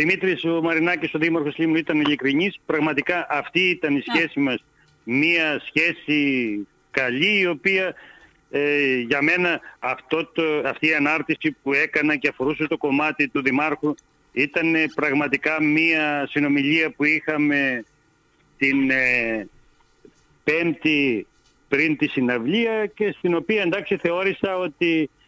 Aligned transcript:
Δημήτρης 0.00 0.44
ο 0.44 0.60
Μαρινάκης, 0.62 1.14
ο 1.14 1.18
Δήμαρχος 1.18 1.56
Λίμνου 1.56 1.76
ήταν 1.76 2.00
ειλικρινής. 2.00 2.60
Πραγματικά 2.66 3.26
αυτή 3.30 3.60
ήταν 3.60 3.96
η 3.96 4.02
σχέση 4.08 4.40
μας. 4.40 4.64
Μία 5.04 5.62
σχέση 5.66 6.66
καλή 6.90 7.40
η 7.40 7.46
οποία 7.46 7.94
ε, 8.50 8.96
για 8.96 9.22
μένα 9.22 9.60
αυτό 9.78 10.26
το, 10.26 10.42
αυτή 10.64 10.86
η 10.86 10.94
ανάρτηση 10.94 11.56
που 11.62 11.72
έκανα 11.72 12.16
και 12.16 12.28
αφορούσε 12.28 12.66
το 12.66 12.76
κομμάτι 12.76 13.28
του 13.28 13.42
Δημάρχου 13.42 13.94
ήταν 14.32 14.74
πραγματικά 14.94 15.62
μία 15.62 16.26
συνομιλία 16.30 16.90
που 16.90 17.04
είχαμε 17.04 17.84
την 18.58 18.90
ε, 18.90 19.48
πέμπτη 20.44 21.26
πριν 21.68 21.96
τη 21.96 22.08
συναυλία 22.08 22.86
και 22.86 23.14
στην 23.18 23.34
οποία 23.34 23.62
εντάξει 23.62 23.96
θεώρησα 23.96 24.56
ότι 24.56 25.02
ε, 25.02 25.19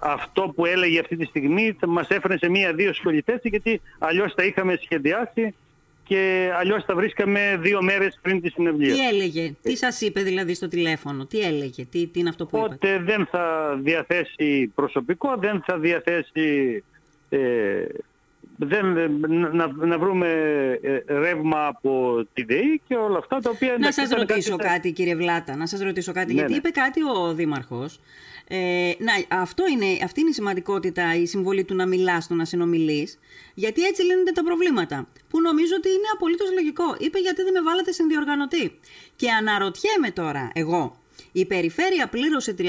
αυτό 0.00 0.52
που 0.56 0.66
έλεγε 0.66 1.00
αυτή 1.00 1.16
τη 1.16 1.24
στιγμή 1.24 1.76
θα 1.80 1.86
μας 1.86 2.08
έφερε 2.08 2.38
σε 2.38 2.48
μία 2.48 2.72
δύο 2.72 2.92
θέση 3.24 3.48
γιατί 3.48 3.80
αλλιώς 3.98 4.34
τα 4.34 4.44
είχαμε 4.44 4.78
σχεδιάσει 4.82 5.54
και 6.04 6.50
αλλιώς 6.58 6.84
τα 6.84 6.94
βρίσκαμε 6.94 7.58
δύο 7.60 7.82
μέρες 7.82 8.18
πριν 8.22 8.40
τη 8.40 8.50
συναυλία. 8.50 8.94
Τι 8.94 9.06
έλεγε, 9.06 9.54
τι 9.62 9.76
σας 9.76 10.00
είπε 10.00 10.22
δηλαδή 10.22 10.54
στο 10.54 10.68
τηλέφωνο, 10.68 11.26
τι 11.26 11.40
έλεγε, 11.40 11.84
τι, 11.84 12.06
τι 12.06 12.20
είναι 12.20 12.28
αυτό 12.28 12.46
που 12.46 12.56
είπε. 12.56 12.66
Ότι 12.74 13.04
δεν 13.04 13.26
θα 13.30 13.74
διαθέσει 13.82 14.72
προσωπικό, 14.74 15.36
δεν 15.38 15.62
θα 15.66 15.78
διαθέσει 15.78 16.84
ε, 17.28 17.38
δεν, 18.58 19.10
να, 19.52 19.72
να 19.86 19.98
βρούμε 19.98 20.28
ε, 20.82 21.02
ρεύμα 21.06 21.66
από 21.66 22.24
τη 22.32 22.42
ΔΕΗ 22.42 22.80
και 22.88 22.94
όλα 22.94 23.18
αυτά 23.18 23.40
τα 23.40 23.50
οποία... 23.50 23.76
Να 23.78 23.92
σας 23.92 24.10
ρωτήσω 24.10 24.56
κάτι, 24.56 24.92
κύριε 24.92 25.14
Βλάτα, 25.14 25.56
να 25.56 25.66
σας 25.66 25.80
ρωτήσω 25.80 26.12
κάτι, 26.12 26.26
ναι, 26.26 26.32
γιατί 26.32 26.50
ναι. 26.50 26.56
είπε 26.56 26.68
κάτι 26.68 27.00
ο 27.02 27.34
Δήμαρχος. 27.34 28.00
Ε, 28.50 28.92
να, 28.98 29.38
αυτό 29.40 29.64
είναι, 29.66 29.98
αυτή 30.04 30.20
είναι 30.20 30.28
η 30.28 30.32
σημαντικότητα, 30.32 31.14
η 31.14 31.26
συμβολή 31.26 31.64
του 31.64 31.74
να 31.74 31.86
μιλάς, 31.86 32.26
του 32.26 32.34
να 32.34 32.44
συνομιλείς, 32.44 33.18
γιατί 33.54 33.82
έτσι 33.82 34.02
λύνονται 34.02 34.32
τα 34.32 34.42
προβλήματα, 34.42 35.08
που 35.28 35.40
νομίζω 35.40 35.74
ότι 35.76 35.88
είναι 35.88 36.08
απολύτως 36.14 36.52
λογικό. 36.52 36.96
Είπε 36.98 37.18
γιατί 37.18 37.42
δεν 37.42 37.52
με 37.52 37.62
βάλατε 37.62 37.92
συνδιοργανωτή. 37.92 38.78
Και 39.16 39.30
αναρωτιέμαι 39.30 40.10
τώρα, 40.10 40.50
εγώ, 40.54 41.00
η 41.32 41.44
περιφέρεια 41.44 42.08
πλήρωσε 42.08 42.54
37.000 42.58 42.64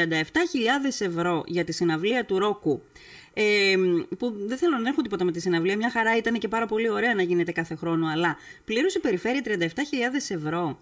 ευρώ 0.99 1.43
για 1.47 1.63
τη 1.63 1.71
συναυλία 1.73 2.25
του 2.25 2.39
Ρόκου 2.39 2.81
ε, 3.33 3.75
που 4.17 4.33
δεν 4.37 4.57
θέλω 4.57 4.77
να 4.77 4.89
έχω 4.89 5.01
τίποτα 5.01 5.23
με 5.23 5.31
τη 5.31 5.39
συναυλία. 5.39 5.75
Μια 5.77 5.91
χαρά 5.91 6.17
ήταν 6.17 6.37
και 6.37 6.47
πάρα 6.47 6.65
πολύ 6.65 6.89
ωραία 6.89 7.15
να 7.15 7.21
γίνεται 7.21 7.51
κάθε 7.51 7.75
χρόνο. 7.75 8.07
Αλλά 8.07 8.37
πλήρωσε 8.65 8.97
η 8.97 9.01
περιφέρεια 9.01 9.41
37.000 9.45 9.55
ευρώ. 10.27 10.79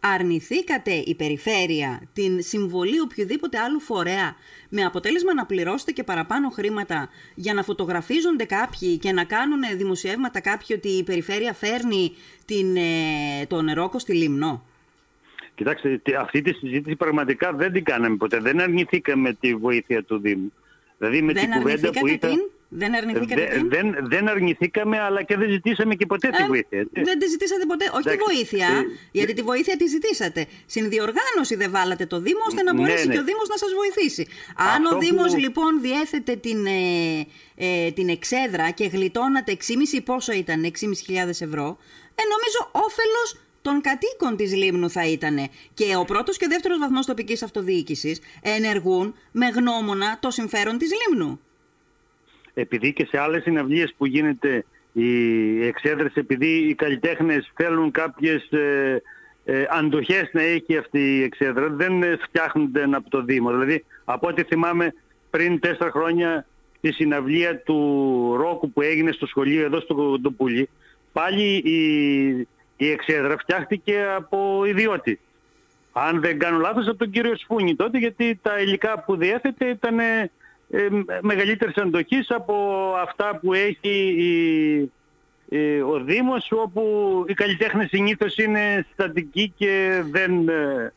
Αρνηθήκατε 0.00 0.90
η 0.90 1.14
περιφέρεια 1.14 2.02
την 2.12 2.42
συμβολή 2.42 3.00
οποιοδήποτε 3.00 3.58
άλλου 3.58 3.80
φορέα 3.80 4.36
με 4.68 4.82
αποτέλεσμα 4.82 5.34
να 5.34 5.46
πληρώσετε 5.46 5.92
και 5.92 6.02
παραπάνω 6.02 6.48
χρήματα 6.48 7.08
για 7.34 7.54
να 7.54 7.62
φωτογραφίζονται 7.62 8.44
κάποιοι 8.44 8.98
και 8.98 9.12
να 9.12 9.24
κάνουν 9.24 9.60
δημοσιεύματα 9.76 10.40
κάποιοι 10.40 10.76
ότι 10.78 10.88
η 10.88 11.02
περιφέρεια 11.02 11.52
φέρνει 11.52 12.12
την, 12.44 12.76
ε, 12.76 13.46
το 13.48 13.62
νερόκο 13.62 13.98
στη 13.98 14.12
Λίμνο; 14.12 14.64
Κοιτάξτε, 15.60 16.00
αυτή 16.18 16.42
τη 16.42 16.52
συζήτηση 16.52 16.96
πραγματικά 16.96 17.52
δεν 17.52 17.72
την 17.72 17.84
κάναμε 17.84 18.16
ποτέ. 18.16 18.38
Δεν 18.38 18.60
αρνηθήκαμε 18.60 19.32
τη 19.32 19.54
βοήθεια 19.54 20.04
του 20.04 20.18
Δήμου. 20.18 20.52
Δηλαδή 20.98 21.22
με 21.22 21.32
δεν 21.32 21.42
την 21.42 21.52
κουβέντα 21.52 21.90
που 21.90 22.06
είχα... 22.06 22.28
Την; 22.28 22.49
Δεν 22.72 22.94
αρνηθήκατε 22.94 23.46
την; 23.54 23.68
Δεν, 23.68 23.96
δεν 24.00 24.28
αρνηθήκαμε 24.28 25.00
αλλά 25.00 25.22
και 25.22 25.36
δεν 25.36 25.50
ζητήσαμε 25.50 25.94
και 25.94 26.06
ποτέ 26.06 26.28
τη 26.28 26.42
ε, 26.42 26.46
βοήθεια. 26.46 26.88
Δεν 26.92 27.18
τη 27.18 27.26
ζητήσατε 27.26 27.66
ποτέ. 27.66 27.90
Όχι 27.94 28.08
τη 28.08 28.16
βοήθεια, 28.26 28.66
ε, 28.66 28.84
γιατί 29.12 29.32
τη 29.32 29.42
βοήθεια 29.42 29.76
τη 29.76 29.86
ζητήσατε. 29.86 30.46
Συνδιοργάνωση 30.66 31.54
δεν 31.56 31.70
βάλατε 31.70 32.06
το 32.06 32.20
Δήμο 32.20 32.40
ώστε 32.46 32.62
να 32.62 32.72
ναι, 32.72 32.80
μπορέσει 32.80 33.06
ναι, 33.06 33.12
και 33.14 33.20
ο 33.20 33.24
Δήμος 33.24 33.48
να 33.48 33.56
σας 33.56 33.70
βοηθήσει. 33.72 34.26
Αν 34.56 34.84
ο 34.84 34.98
Δήμος 34.98 35.36
λοιπόν 35.36 35.80
διέθετε 35.80 36.36
την, 36.36 36.66
ε, 36.66 37.26
ε, 37.54 37.90
την 37.90 38.08
εξέδρα 38.08 38.70
και 38.70 38.86
γλιτώνατε 38.86 39.56
6,5 39.92 40.00
πόσο 40.04 40.32
ήταν, 40.32 40.64
6.500 40.64 40.70
ευρώ, 41.28 41.78
ε, 42.14 42.22
νομίζω 42.34 42.60
όφελος 42.72 43.40
των 43.62 43.80
κατοίκων 43.80 44.36
της 44.36 44.54
Λίμνου 44.54 44.90
θα 44.90 45.06
ήταν. 45.06 45.48
Και 45.74 45.96
ο 45.96 46.04
πρώτος 46.04 46.36
και 46.36 46.44
ο 46.44 46.48
δεύτερος 46.48 46.78
βαθμός 46.78 47.06
τοπικής 47.06 47.42
αυτοδιοίκησης 47.42 48.20
ενεργούν 48.42 49.14
με 49.30 49.46
γνώμονα 49.46 50.18
το 50.20 50.30
συμφέρον 50.30 50.78
της 50.78 50.90
Λίμνου. 51.00 51.40
Επειδή 52.54 52.92
και 52.92 53.06
σε 53.06 53.18
άλλες 53.18 53.42
συναυλίες 53.42 53.94
που 53.96 54.06
γίνεται 54.06 54.64
οι 54.92 55.66
εξέδρες, 55.66 56.14
επειδή 56.14 56.68
οι 56.68 56.74
καλλιτέχνες 56.74 57.50
θέλουν 57.54 57.90
κάποιες 57.90 58.50
ε, 58.50 59.02
ε, 59.44 59.64
αντοχές 59.70 60.30
να 60.32 60.42
έχει 60.42 60.76
αυτή 60.76 61.18
η 61.18 61.22
εξέδρα, 61.22 61.68
δεν 61.68 62.18
φτιάχνονται 62.22 62.82
από 62.82 63.10
το 63.10 63.22
Δήμο. 63.22 63.50
Δηλαδή, 63.50 63.84
από 64.04 64.28
ό,τι 64.28 64.42
θυμάμαι 64.42 64.94
πριν 65.30 65.60
τέσσερα 65.60 65.90
χρόνια 65.90 66.46
τη 66.80 66.92
συναυλία 66.92 67.58
του 67.58 67.76
Ρόκου 68.36 68.72
που 68.72 68.82
έγινε 68.82 69.12
στο 69.12 69.26
σχολείο 69.26 69.64
εδώ 69.64 69.80
στο 69.80 69.94
Κοντοπούλι, 69.94 70.68
πάλι 71.12 71.54
η 71.54 72.48
η 72.80 72.90
εξέδρα 72.90 73.36
φτιάχτηκε 73.38 74.06
από 74.16 74.64
ιδιώτη. 74.64 75.20
Αν 75.92 76.20
δεν 76.20 76.38
κάνω 76.38 76.58
λάθος 76.58 76.88
από 76.88 76.98
τον 76.98 77.10
κύριο 77.10 77.36
Σφούνη 77.36 77.76
τότε 77.76 77.98
γιατί 77.98 78.38
τα 78.42 78.60
υλικά 78.60 79.04
που 79.04 79.16
διέθετε 79.16 79.66
ήταν 79.66 79.98
ε, 80.70 80.88
μεγαλύτερης 81.20 81.76
αντοχής 81.76 82.30
από 82.30 82.54
αυτά 83.02 83.38
που 83.42 83.52
έχει 83.52 83.90
η, 85.48 85.80
ο 85.80 86.00
Δήμος 86.00 86.52
όπου 86.52 87.24
οι 87.28 87.34
καλλιτέχνες 87.34 87.88
συνήθως 87.88 88.36
είναι 88.36 88.86
στατικοί 88.92 89.52
και 89.56 90.02
δεν 90.10 90.48
ε, 90.48 90.92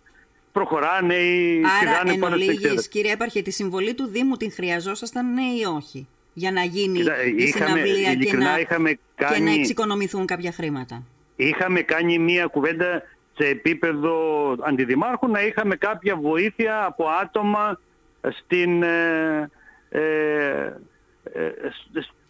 προχωράνε 0.51 1.13
ή 1.13 1.61
Άρα, 1.81 2.17
πάνω 2.19 2.37
στην 2.37 2.89
κύριε 2.89 3.11
Έπαρχε, 3.11 3.41
τη 3.41 3.51
συμβολή 3.51 3.93
του 3.93 4.07
Δήμου 4.07 4.35
την 4.35 4.51
χρειαζόσασταν 4.51 5.33
ναι 5.33 5.41
ή 5.41 5.63
όχι 5.75 6.07
για 6.33 6.51
να 6.51 6.63
γίνει 6.63 6.99
η 7.35 7.47
συναυλία 7.47 8.15
και 8.15 8.37
να, 8.37 8.61
και 9.33 9.39
να 9.39 9.51
εξοικονομηθούν 9.51 10.25
κάποια 10.25 10.51
χρήματα; 10.51 11.03
Είχαμε 11.35 11.81
κάνει 11.81 12.19
μία 12.19 12.45
κουβέντα 12.45 13.03
σε 13.37 13.47
επίπεδο 13.47 14.15
αντιδημάρχου 14.59 15.27
να 15.27 15.41
είχαμε 15.41 15.75
κάποια 15.75 16.15
βοήθεια 16.15 16.85
από 16.85 17.05
άτομα 17.21 17.79
στην, 18.29 18.83
ε, 18.83 18.87
ε, 18.87 19.41
ε 19.41 19.49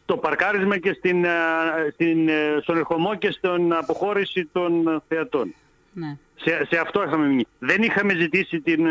στο 0.04 0.18
παρκάρισμα 0.18 0.78
και 0.78 0.94
στην, 0.94 1.26
ε, 1.26 1.30
στην, 1.94 2.30
στον 2.62 2.78
ερχομό 2.78 3.16
και 3.16 3.32
στην 3.32 3.74
αποχώρηση 3.74 4.50
των 4.52 5.04
θεατών. 5.08 5.54
Ναι. 5.94 6.18
Σε, 6.36 6.66
σε 6.70 6.78
αυτό 6.78 7.04
είχαμε 7.04 7.28
μείνει. 7.28 7.46
Δεν 7.60 7.82
είχαμε 7.82 8.14
ζητήσει 8.14 8.62
την 8.62 8.88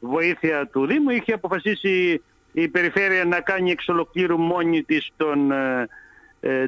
βοήθεια 0.00 0.66
του 0.66 0.86
Δήμου, 0.86 1.10
είχε 1.10 1.32
αποφασίσει 1.32 2.22
η 2.52 2.68
Περιφέρεια 2.68 3.24
να 3.24 3.40
κάνει 3.40 3.70
εξ 3.70 3.88
ολοκλήρου 3.88 4.38
μόνη 4.38 4.82
της 4.82 5.10
τον, 5.16 5.52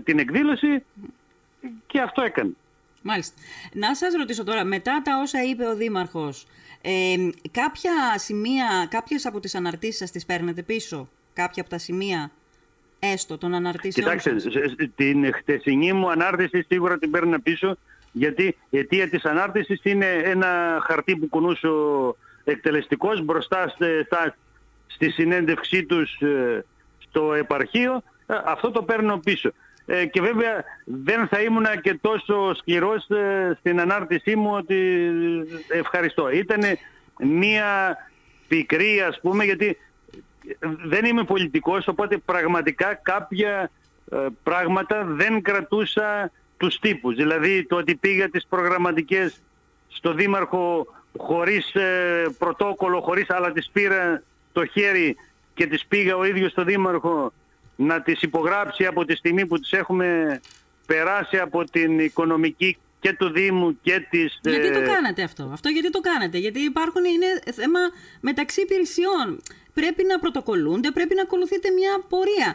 την 0.04 0.18
εκδήλωση 0.18 0.84
και 1.86 2.00
αυτό 2.00 2.22
έκανε. 2.22 2.50
Μάλιστα. 3.02 3.34
Να 3.72 3.94
σας 3.94 4.14
ρωτήσω 4.14 4.44
τώρα, 4.44 4.64
μετά 4.64 5.02
τα 5.04 5.20
όσα 5.22 5.42
είπε 5.42 5.66
ο 5.66 5.74
Δήμαρχος, 5.76 6.46
ε, 6.82 7.16
κάποια 7.50 7.92
σημεία, 8.16 8.86
κάποιες 8.90 9.26
από 9.26 9.40
τις 9.40 9.54
αναρτήσεις 9.54 9.96
σας 9.96 10.10
τις 10.10 10.26
παίρνετε 10.26 10.62
πίσω, 10.62 11.08
κάποια 11.34 11.62
από 11.62 11.70
τα 11.70 11.78
σημεία 11.78 12.30
έστω 12.98 13.38
των 13.38 13.54
αναρτήσεων 13.54 14.18
Κοιτάξτε, 14.18 14.56
την 14.96 15.34
χτεσινή 15.34 15.92
μου 15.92 16.10
ανάρτηση 16.10 16.64
σίγουρα 16.68 16.98
την 16.98 17.10
παίρνω 17.10 17.38
πίσω, 17.40 17.76
γιατί 18.12 18.56
η 18.70 18.78
αιτία 18.78 19.08
της 19.08 19.24
ανάρτησης 19.24 19.80
είναι 19.82 20.06
ένα 20.06 20.82
χαρτί 20.86 21.16
που 21.16 21.28
κουνούσε 21.28 21.66
ο 21.66 22.16
εκτελεστικός 22.44 23.24
μπροστά 23.24 23.74
στη 24.86 25.10
συνέντευξή 25.10 25.84
τους 25.84 26.20
ε, 26.20 26.64
στο 26.98 27.34
επαρχείο. 27.34 28.02
Ε, 28.26 28.34
αυτό 28.44 28.70
το 28.70 28.82
παίρνω 28.82 29.18
πίσω. 29.18 29.52
Ε, 29.86 30.06
και 30.06 30.20
βέβαια 30.20 30.64
δεν 30.84 31.28
θα 31.28 31.40
ήμουν 31.40 31.66
και 31.82 31.98
τόσο 32.00 32.54
σκληρός 32.54 33.08
ε, 33.08 33.56
στην 33.58 33.80
ανάρτησή 33.80 34.36
μου 34.36 34.50
ότι 34.52 35.08
ευχαριστώ. 35.68 36.30
Ήταν 36.30 36.60
μία 37.18 37.96
πικρή 38.48 39.00
ας 39.00 39.20
πούμε 39.20 39.44
γιατί 39.44 39.76
δεν 40.84 41.04
είμαι 41.04 41.24
πολιτικός 41.24 41.88
οπότε 41.88 42.16
πραγματικά 42.16 42.94
κάποια 42.94 43.70
ε, 44.10 44.26
πράγματα 44.42 45.04
δεν 45.04 45.42
κρατούσα 45.42 46.30
τους 46.56 46.78
τύπους. 46.78 47.14
Δηλαδή 47.14 47.64
το 47.64 47.76
ότι 47.76 47.94
πήγα 47.94 48.28
τις 48.28 48.46
προγραμματικές 48.46 49.42
στο 49.88 50.12
Δήμαρχο 50.12 50.86
χωρίς 51.16 51.72
πρωτόκολλο, 52.38 53.00
χωρίς 53.00 53.30
αλλά 53.30 53.52
τις 53.52 53.70
πήρα 53.72 54.22
το 54.52 54.66
χέρι 54.66 55.16
και 55.54 55.66
τις 55.66 55.86
πήγα 55.86 56.16
ο 56.16 56.24
ίδιος 56.24 56.50
στο 56.50 56.64
Δήμαρχο 56.64 57.32
να 57.76 58.02
τις 58.02 58.22
υπογράψει 58.22 58.86
από 58.86 59.04
τη 59.04 59.16
στιγμή 59.16 59.46
που 59.46 59.58
τις 59.58 59.72
έχουμε 59.72 60.40
περάσει 60.86 61.38
από 61.38 61.64
την 61.64 61.98
οικονομική 61.98 62.78
και 63.04 63.12
του 63.12 63.30
Δήμου 63.30 63.78
και 63.82 64.06
της... 64.10 64.40
Γιατί 64.42 64.72
το 64.72 64.78
ε, 64.78 64.86
κάνατε 64.86 65.22
αυτό, 65.22 65.50
αυτό 65.52 65.68
γιατί 65.68 65.90
το 65.90 66.00
κάνετε, 66.00 66.38
γιατί 66.38 66.60
υπάρχουν, 66.60 67.04
είναι 67.04 67.52
θέμα 67.52 67.80
μεταξύ 68.20 68.60
υπηρεσιών. 68.60 69.42
Πρέπει 69.74 70.04
να 70.04 70.18
πρωτοκολούνται, 70.18 70.90
πρέπει 70.90 71.14
να 71.14 71.22
ακολουθείτε 71.22 71.68
μια 71.70 71.92
πορεία, 72.08 72.50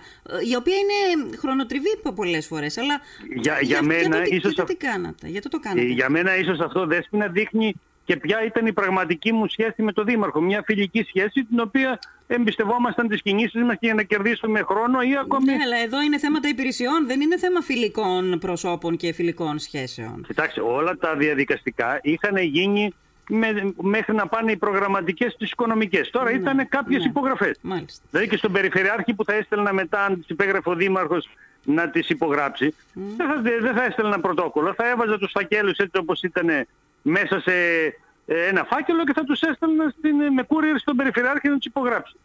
η 0.52 0.56
οποία 0.56 0.76
είναι 0.84 1.38
χρονοτριβή 1.38 1.90
πολλές 2.16 2.46
φορές, 2.48 2.78
αλλά 2.78 3.02
για, 3.36 3.60
για, 3.62 3.84
μένα 3.84 4.16
γιατί, 4.16 4.36
ίσως... 4.36 4.54
Γιατί, 4.54 4.76
κάνατε, 4.76 5.28
γιατί 5.28 5.50
το 5.50 5.60
κάνατε; 5.60 5.88
Για 5.88 6.10
μένα 6.10 6.38
ίσως 6.38 6.60
αυτό 6.60 6.86
δέσποινα 6.86 7.28
δείχνει 7.28 7.76
και 8.06 8.18
ποια 8.18 8.46
ήταν 8.46 8.66
η 8.66 8.74
πραγματική 8.74 9.32
μου 9.34 9.48
σχέση 9.48 9.82
με 9.82 9.94
τον 9.94 10.06
Δήμαρχο. 10.06 10.42
Μια 10.42 10.64
φιλική 10.66 11.04
σχέση 11.08 11.44
την 11.44 11.60
οποία 11.60 12.00
εμπιστευόμασταν 12.32 13.08
τις 13.08 13.22
κινήσεις 13.22 13.64
μας 13.64 13.76
για 13.80 13.94
να 13.94 14.04
κερδίσουμε 14.04 14.62
χρόνο 14.62 15.02
ή 15.02 15.18
ακόμη... 15.18 15.46
Ναι, 15.46 15.58
αλλά 15.64 15.78
εδώ 15.78 16.02
είναι 16.02 16.18
θέματα 16.18 16.48
υπηρεσιών, 16.48 17.08
δεν 17.08 17.22
είναι 17.22 17.38
θέμα 17.38 17.62
φιλικών 17.62 18.40
προσώπων 18.40 18.98
και 18.98 19.14
φιλικών 19.14 19.60
σχέσεων. 19.60 20.24
Κοιτάξτε, 20.28 20.62
όλα 20.62 20.98
τα 20.98 21.16
διαδικαστικά 21.16 22.00
είχαν 22.02 22.38
γίνει 22.38 22.94
με, 23.30 23.74
μέχρι 23.82 24.16
να 24.16 24.28
πάνε 24.28 24.52
οι 24.52 24.58
προγραμματικές 24.58 25.36
τις 25.36 25.52
οικονομικές. 25.52 26.10
Τώρα 26.10 26.32
ναι, 26.32 26.38
ήταν 26.38 26.68
κάποιες 26.70 27.02
ναι. 27.02 27.10
υπογραφές. 27.10 27.58
Μάλιστα. 27.62 28.04
Δηλαδή 28.12 28.30
και 28.30 28.38
στον 28.38 28.52
Περιφερειάρχη 28.52 29.14
που 29.14 29.26
θα 29.26 29.34
έστελνα 29.34 29.74
μετά, 29.74 30.06
αν 30.06 30.16
τις 30.16 30.28
υπέγραφε 30.28 30.70
ο 30.70 30.76
Δήμαρχος, 30.76 31.30
να 31.64 31.90
τις 31.90 32.10
υπογράψει, 32.10 32.76
mm. 32.96 33.00
δεν, 33.18 33.28
θα, 33.28 33.42
δεν 33.62 33.74
θα 33.76 33.84
έστελνα 33.84 34.20
πρωτόκολλο, 34.20 34.74
θα 34.74 34.90
έβαζα 34.90 35.18
τους 35.18 35.32
φακέλους 35.32 35.78
έτσι 35.78 35.98
όπως 35.98 36.22
ήταν 36.22 36.68
μέσα 37.02 37.40
σε 37.40 37.52
ε, 37.52 37.94
ένα 38.36 38.64
φάκελο 38.64 39.04
και 39.04 39.14
θα 39.14 39.24
τους 39.24 39.42
έστελνα 39.42 39.94
στην, 39.98 40.22
ε, 40.22 40.30
με 40.30 40.46
courier 40.48 40.78
στον 40.78 40.96
Περιφερειάρχη 40.96 41.48
να 41.48 41.58
τους 41.58 41.66
υπογράψει. 41.66 42.16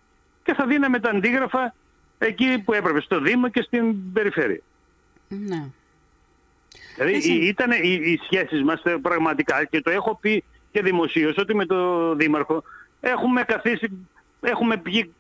Και 0.43 0.55
θα 0.55 0.67
δίναμε 0.67 0.99
τα 1.01 1.11
αντίγραφα 1.11 1.75
εκεί 2.19 2.63
που 2.65 2.73
έπρεπε, 2.73 3.01
στο 3.01 3.21
Δήμο 3.21 3.49
και 3.49 3.63
στην 3.63 4.13
Περιφέρεια. 4.13 4.61
Ναι. 5.29 5.65
Δηλαδή 6.97 7.47
ήταν 7.47 7.71
οι, 7.71 7.93
οι 7.93 8.21
σχέσεις 8.25 8.63
μας 8.63 8.83
ε, 8.85 8.97
πραγματικά 9.03 9.65
και 9.65 9.81
το 9.81 9.91
έχω 9.91 10.19
πει 10.21 10.45
και 10.73 10.83
δημοσίως 10.83 11.37
ότι 11.37 11.55
με 11.55 11.67
το 11.67 12.15
Δήμαρχο 12.15 12.63
έχουμε 13.01 13.43
καθίσει, 13.43 14.07
έχουμε 14.41 14.77
πιει 14.77 15.15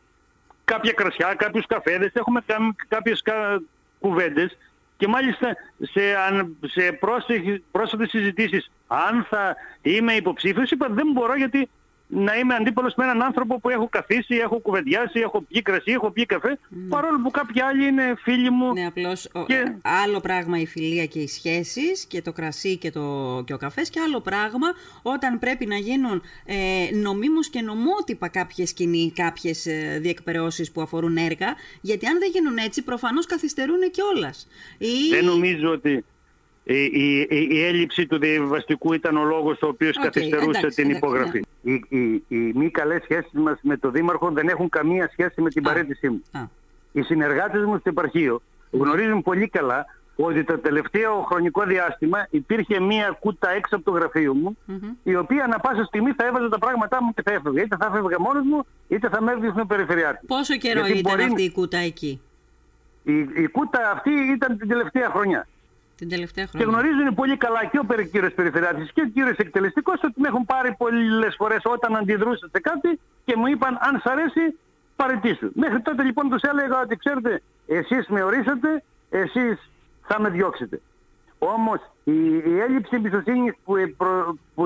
κάποια 0.64 0.92
κρασιά, 0.92 1.34
κάποιους 1.34 1.66
καφέδες, 1.66 2.12
έχουμε 2.12 2.40
κάνει 2.46 2.74
κάποιες 2.88 3.22
κουβέντες 4.00 4.56
και 4.96 5.08
μάλιστα 5.08 5.56
σε, 5.80 6.00
σε 6.66 6.98
πρόσθετες 7.70 8.10
συζητήσεις 8.10 8.70
αν 8.86 9.26
θα 9.30 9.56
είμαι 9.82 10.12
υποψήφιος 10.12 10.70
είπα 10.70 10.88
δεν 10.90 11.10
μπορώ 11.12 11.36
γιατί 11.36 11.68
να 12.06 12.36
είμαι 12.36 12.54
αντίπαλος 12.54 12.94
με 12.96 13.04
έναν 13.04 13.22
άνθρωπο 13.22 13.60
που 13.60 13.68
έχω 13.68 13.88
καθίσει, 13.88 14.34
έχω 14.34 14.58
κουβεντιάσει, 14.58 15.20
έχω 15.20 15.40
πιει 15.42 15.62
κρασί, 15.62 15.92
έχω 15.92 16.10
πιει 16.10 16.26
καφέ, 16.26 16.58
ναι. 16.68 16.88
παρόλο 16.88 17.20
που 17.22 17.30
κάποιοι 17.30 17.60
άλλοι 17.60 17.86
είναι 17.86 18.14
φίλοι 18.18 18.50
μου. 18.50 18.72
Ναι, 18.72 18.86
απλώς 18.86 19.28
και... 19.46 19.74
άλλο 19.82 20.20
πράγμα 20.20 20.58
η 20.58 20.66
φιλία 20.66 21.06
και 21.06 21.18
οι 21.18 21.28
σχέσεις 21.28 22.04
και 22.06 22.22
το 22.22 22.32
κρασί 22.32 22.76
και, 22.76 22.90
το, 22.90 23.42
και 23.46 23.52
ο 23.52 23.56
καφές 23.56 23.90
και 23.90 24.00
άλλο 24.00 24.20
πράγμα 24.20 24.66
όταν 25.02 25.38
πρέπει 25.38 25.66
να 25.66 25.76
γίνουν 25.76 26.22
ε, 26.44 26.54
νομίμως 26.94 27.48
και 27.48 27.60
νομότυπα 27.60 28.28
κάποιες 28.28 28.68
σκηνή, 28.68 29.12
κάποιες 29.14 29.66
ε, 29.66 29.98
διεκπαιρεώσεις 30.00 30.72
που 30.72 30.80
αφορούν 30.80 31.16
έργα, 31.16 31.54
γιατί 31.80 32.06
αν 32.06 32.18
δεν 32.18 32.30
γίνουν 32.32 32.56
έτσι 32.56 32.82
προφανώς 32.82 33.26
καθυστερούν 33.26 33.90
κιόλα. 33.90 34.34
Ή... 34.78 35.10
Δεν 35.10 35.24
νομίζω 35.24 35.70
ότι 35.70 36.04
η, 36.64 36.84
η, 36.84 37.26
η, 37.28 37.64
έλλειψη 37.64 38.06
του 38.06 38.18
διαβαστικού 38.18 38.92
ήταν 38.92 39.16
ο 39.16 39.24
λόγος 39.24 39.62
ο 39.62 39.66
οποίος 39.66 39.96
okay, 39.98 40.02
καθυστερούσε 40.02 40.66
την 40.66 40.90
υπογραφή. 40.90 41.38
Ναι. 41.38 41.53
Οι, 41.66 41.84
οι, 41.88 42.24
οι 42.28 42.52
μη 42.54 42.70
καλές 42.70 43.02
σχέσεις 43.02 43.32
μας 43.32 43.58
με 43.62 43.76
τον 43.76 43.92
Δήμαρχο 43.92 44.30
δεν 44.30 44.48
έχουν 44.48 44.68
καμία 44.68 45.08
σχέση 45.12 45.40
με 45.40 45.50
την 45.50 45.62
παρέτησή 45.62 46.08
μου. 46.08 46.22
Οι 46.92 47.02
συνεργάτες 47.02 47.64
μου 47.64 47.78
στο 47.78 47.88
επαρχείο 47.88 48.42
γνωρίζουν 48.70 49.22
πολύ 49.22 49.48
καλά 49.48 49.86
ότι 50.16 50.44
το 50.44 50.58
τελευταίο 50.58 51.22
χρονικό 51.22 51.64
διάστημα 51.64 52.26
υπήρχε 52.30 52.80
μία 52.80 53.16
κούτα 53.20 53.50
έξω 53.50 53.76
από 53.76 53.84
το 53.84 53.90
γραφείο 53.90 54.34
μου, 54.34 54.56
η 55.02 55.16
οποία 55.16 55.44
ανα 55.44 55.58
πάσα 55.58 55.84
στιγμή 55.84 56.12
θα 56.12 56.26
έβαζε 56.26 56.48
τα 56.48 56.58
πράγματά 56.58 57.02
μου 57.02 57.12
και 57.14 57.22
θα 57.22 57.32
έφευγε. 57.32 57.60
Είτε 57.60 57.76
θα 57.76 57.86
έφευγε 57.86 58.16
μόνος 58.18 58.44
μου, 58.44 58.66
είτε 58.88 59.08
θα 59.08 59.22
με 59.22 59.32
έβγαινε 59.32 59.52
στο 59.56 59.66
περιφερειάρχη. 59.66 60.26
Πόσο 60.26 60.56
καιρό 60.56 60.80
Γιατί 60.80 60.98
ήταν 60.98 61.12
μπορεί... 61.12 61.24
αυτή 61.24 61.42
η 61.42 61.50
κούτα 61.50 61.78
εκεί; 61.78 62.20
Η, 63.02 63.18
η 63.18 63.48
κούτα 63.48 63.90
αυτή 63.90 64.10
ήταν 64.10 64.58
την 64.58 64.68
τελευταία 64.68 65.10
χρονιά. 65.10 65.46
Την 65.96 66.08
τελευταία 66.08 66.46
χρονιά. 66.46 66.66
Και 66.66 66.72
γνωρίζουν 66.72 67.14
πολύ 67.14 67.36
καλά 67.36 67.64
και 67.64 67.78
ο 67.78 67.84
κύριος 68.12 68.32
Περιφερειάτης 68.32 68.92
και 68.92 69.00
ο 69.00 69.08
κύριος 69.14 69.36
Εκτελεστικός 69.36 70.02
ότι 70.02 70.20
με 70.20 70.28
έχουν 70.28 70.44
πάρει 70.44 70.74
πολλές 70.78 71.34
φορές 71.36 71.60
όταν 71.64 71.96
αντιδρούσα 71.96 72.48
σε 72.52 72.60
κάτι 72.60 73.00
και 73.24 73.36
μου 73.36 73.46
είπαν 73.46 73.78
αν 73.80 74.00
σ' 74.00 74.06
αρέσει 74.06 74.58
παρετήσου. 74.96 75.50
Μέχρι 75.54 75.80
τότε 75.80 76.02
λοιπόν 76.02 76.28
τους 76.30 76.42
έλεγα 76.42 76.80
ότι 76.80 76.96
ξέρετε 76.96 77.42
εσείς 77.66 78.06
με 78.08 78.22
ορίσατε, 78.22 78.82
εσείς 79.10 79.70
θα 80.06 80.20
με 80.20 80.28
διώξετε. 80.28 80.80
Όμως 81.38 81.80
η, 82.04 82.34
η 82.34 82.58
έλλειψη 82.60 82.96
εμπιστοσύνης 82.96 83.54
που, 83.64 83.74
προ, 83.96 84.38
που 84.54 84.64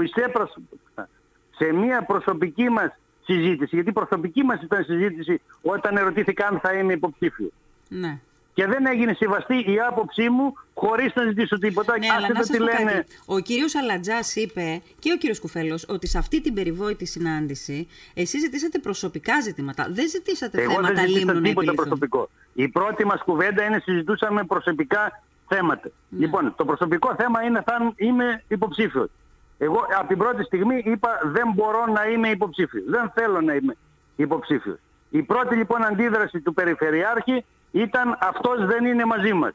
σε 1.57 1.73
μια 1.73 2.03
προσωπική 2.03 2.69
μας 2.69 2.99
συζήτηση, 3.25 3.75
γιατί 3.75 3.93
προσωπική 3.93 4.43
μας 4.43 4.63
ήταν 4.63 4.85
συζήτηση 4.85 5.41
όταν 5.63 5.97
ερωτήθηκα 5.97 6.47
αν 6.47 6.61
θα 6.61 6.73
είμαι 6.73 6.93
υποψήφιος. 6.93 7.53
Ναι 7.89 8.19
και 8.59 8.67
δεν 8.67 8.87
έγινε 8.87 9.13
σεβαστή 9.13 9.55
η 9.55 9.81
άποψή 9.89 10.29
μου 10.29 10.53
χωρίς 10.75 11.15
να 11.15 11.23
ζητήσω 11.23 11.59
τίποτα. 11.59 11.99
Ναι, 11.99 12.07
αλλά 12.17 12.29
να 12.29 12.45
σας 12.45 12.59
λένε... 12.59 12.93
Κάτι. 12.93 13.13
Ο 13.27 13.39
κύριος 13.39 13.75
Αλατζάς 13.75 14.37
είπε 14.37 14.83
και 14.99 15.13
ο 15.13 15.17
κύριος 15.17 15.41
Κουφέλος 15.41 15.85
ότι 15.89 16.07
σε 16.07 16.19
αυτή 16.19 16.41
την 16.41 16.55
περιβόητη 16.55 17.07
συνάντηση 17.07 17.89
εσείς 18.15 18.41
ζητήσατε 18.41 18.79
προσωπικά 18.79 19.41
ζητήματα. 19.41 19.87
Δεν 19.91 20.09
ζητήσατε 20.09 20.63
Εγώ 20.63 20.73
θέματα 20.73 20.93
δεν 20.95 21.09
ζητήσα 21.09 21.41
τίποτα 21.41 21.75
προσωπικό. 21.75 22.29
Η 22.53 22.69
πρώτη 22.69 23.07
μας 23.07 23.23
κουβέντα 23.23 23.65
είναι 23.65 23.79
συζητούσαμε 23.85 24.45
προσωπικά 24.45 25.23
θέματα. 25.49 25.91
Ναι. 26.09 26.19
Λοιπόν, 26.19 26.55
το 26.57 26.65
προσωπικό 26.65 27.15
θέμα 27.19 27.43
είναι 27.43 27.63
θα 27.67 27.93
είμαι 27.97 28.43
υποψήφιος. 28.49 29.11
Εγώ 29.59 29.87
από 29.99 30.09
την 30.09 30.19
πρώτη 30.19 30.43
στιγμή 30.43 30.83
είπα 30.85 31.21
δεν 31.25 31.53
μπορώ 31.55 31.87
να 31.87 32.05
είμαι 32.07 32.29
υποψήφιος. 32.29 32.85
Δεν 32.87 33.13
θέλω 33.15 33.41
να 33.41 33.55
είμαι 33.55 33.77
υποψήφιος. 34.17 34.79
Η 35.11 35.23
πρώτη 35.23 35.55
λοιπόν 35.55 35.85
αντίδραση 35.85 36.41
του 36.41 36.55
Περιφερειάρχη 36.55 37.45
ήταν 37.71 38.19
αυτός 38.21 38.67
δεν 38.67 38.85
είναι 38.85 39.05
μαζί 39.05 39.33
μας. 39.33 39.53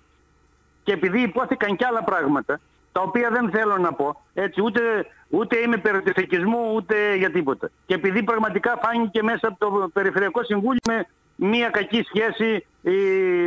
Και 0.84 0.94
επειδή 0.94 1.22
υπόθηκαν 1.22 1.76
και 1.76 1.86
άλλα 1.86 2.04
πράγματα, 2.04 2.60
τα 2.92 3.02
οποία 3.02 3.30
δεν 3.30 3.50
θέλω 3.50 3.78
να 3.78 3.94
πω, 3.94 4.22
έτσι, 4.34 4.62
ούτε, 4.62 4.82
ούτε 5.30 5.60
είμαι 5.60 5.78
περιφερειακισμού 5.78 6.74
ούτε 6.76 7.16
για 7.16 7.32
τίποτα. 7.32 7.70
Και 7.86 7.94
επειδή 7.94 8.24
πραγματικά 8.24 8.80
φάνηκε 8.82 9.24
μέσα 9.24 9.48
από 9.48 9.58
το 9.60 9.90
Περιφερειακό 9.94 10.44
Συμβούλιο 10.44 10.80
με 10.88 11.08
μία 11.36 11.70
κακή 11.70 12.04
σχέση 12.04 12.66
ε, 12.84 12.92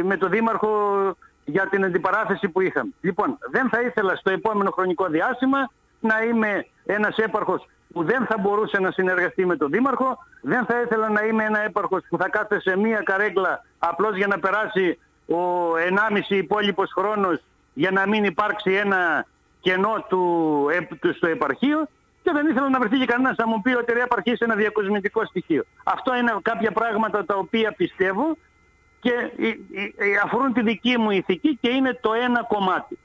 με 0.02 0.16
τον 0.16 0.30
Δήμαρχο 0.30 0.70
για 1.44 1.68
την 1.68 1.84
αντιπαράθεση 1.84 2.48
που 2.48 2.60
είχαμε. 2.60 2.90
Λοιπόν, 3.00 3.38
δεν 3.50 3.68
θα 3.68 3.80
ήθελα 3.80 4.16
στο 4.16 4.30
επόμενο 4.30 4.70
χρονικό 4.70 5.06
διάστημα 5.06 5.70
να 6.00 6.22
είμαι 6.22 6.66
ένας 6.86 7.16
έπαρχος 7.16 7.66
που 7.96 8.04
δεν 8.04 8.26
θα 8.26 8.38
μπορούσε 8.38 8.78
να 8.78 8.90
συνεργαστεί 8.90 9.46
με 9.46 9.56
τον 9.56 9.70
Δήμαρχο. 9.70 10.19
Δεν 10.40 10.64
θα 10.64 10.81
ήθελα 10.81 11.08
να 11.08 11.22
είμαι 11.22 11.44
ένα 11.44 11.60
έπαρχος 11.60 12.02
που 12.08 12.16
θα 12.16 12.28
κάθεται 12.28 12.60
σε 12.60 12.76
μία 12.76 13.00
καρέκλα 13.04 13.64
απλώς 13.78 14.16
για 14.16 14.26
να 14.26 14.38
περάσει 14.38 14.98
ο 15.26 15.40
1,5 15.75 16.20
υπόλοιπος 16.28 16.93
χρόνος 16.93 17.40
για 17.72 17.90
να 17.90 18.08
μην 18.08 18.25
υπάρξει 18.25 18.72
ένα 18.72 19.26
κενό 19.60 20.04
του, 20.08 20.20
του 21.00 21.14
στο 21.14 21.26
επαρχείο 21.26 21.88
και 22.22 22.31
δεν 22.32 22.46
ήθελα 22.46 22.69
να 22.69 22.78
βρεθεί 22.78 22.98
και 22.98 23.04
κανένας 23.04 23.37
να 23.37 23.46
μου 23.46 23.60
πει 23.62 23.75
ότι 23.75 23.93
η 23.93 24.00
επαρχή 24.00 24.31
είναι 24.31 24.38
ένα 24.40 24.54
διακοσμητικό 24.54 25.25
στοιχείο. 25.25 25.64
Αυτό 25.84 26.16
είναι 26.16 26.37
κάποια 26.42 26.72
πράγματα 26.72 27.25
τα 27.25 27.34
οποία 27.34 27.72
πιστεύω 27.72 28.37
και 29.00 29.12
αφορούν 30.25 30.52
τη 30.52 30.62
δική 30.62 30.99
μου 30.99 31.10
ηθική 31.10 31.58
και 31.60 31.70
είναι 31.70 31.99
το 32.00 32.12
ένα 32.12 32.42
κομμάτι. 32.42 32.99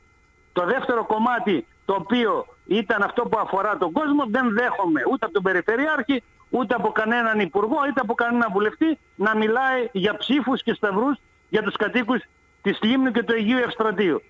Το 0.54 0.66
δεύτερο 0.66 1.06
κομμάτι 1.06 1.66
το 1.92 1.98
οποίο 1.98 2.46
ήταν 2.66 3.02
αυτό 3.02 3.22
που 3.24 3.40
αφορά 3.40 3.78
τον 3.78 3.92
κόσμο, 3.92 4.24
δεν 4.28 4.54
δέχομαι 4.54 5.02
ούτε 5.12 5.26
από 5.26 5.34
τον 5.34 5.44
Περιφερειάρχη, 5.44 6.24
ούτε 6.50 6.76
από 6.76 6.92
κανέναν 6.92 7.40
υπουργό, 7.40 7.78
είτε 7.90 8.02
από 8.02 8.14
κανέναν 8.14 8.50
βουλευτή 8.52 9.00
να 9.16 9.36
μιλάει 9.36 9.90
για 9.92 10.18
ψήφους 10.18 10.64
και 10.64 10.74
σταυρούς 10.74 11.18
για 11.50 11.62
τους 11.62 11.76
κατοίκους 11.76 12.22
της 12.62 12.80
Λίμνου 12.82 13.12
και 13.12 13.24
του 13.24 13.34
Αιγείου 13.34 13.58
Ευστρατείου. 13.58 14.22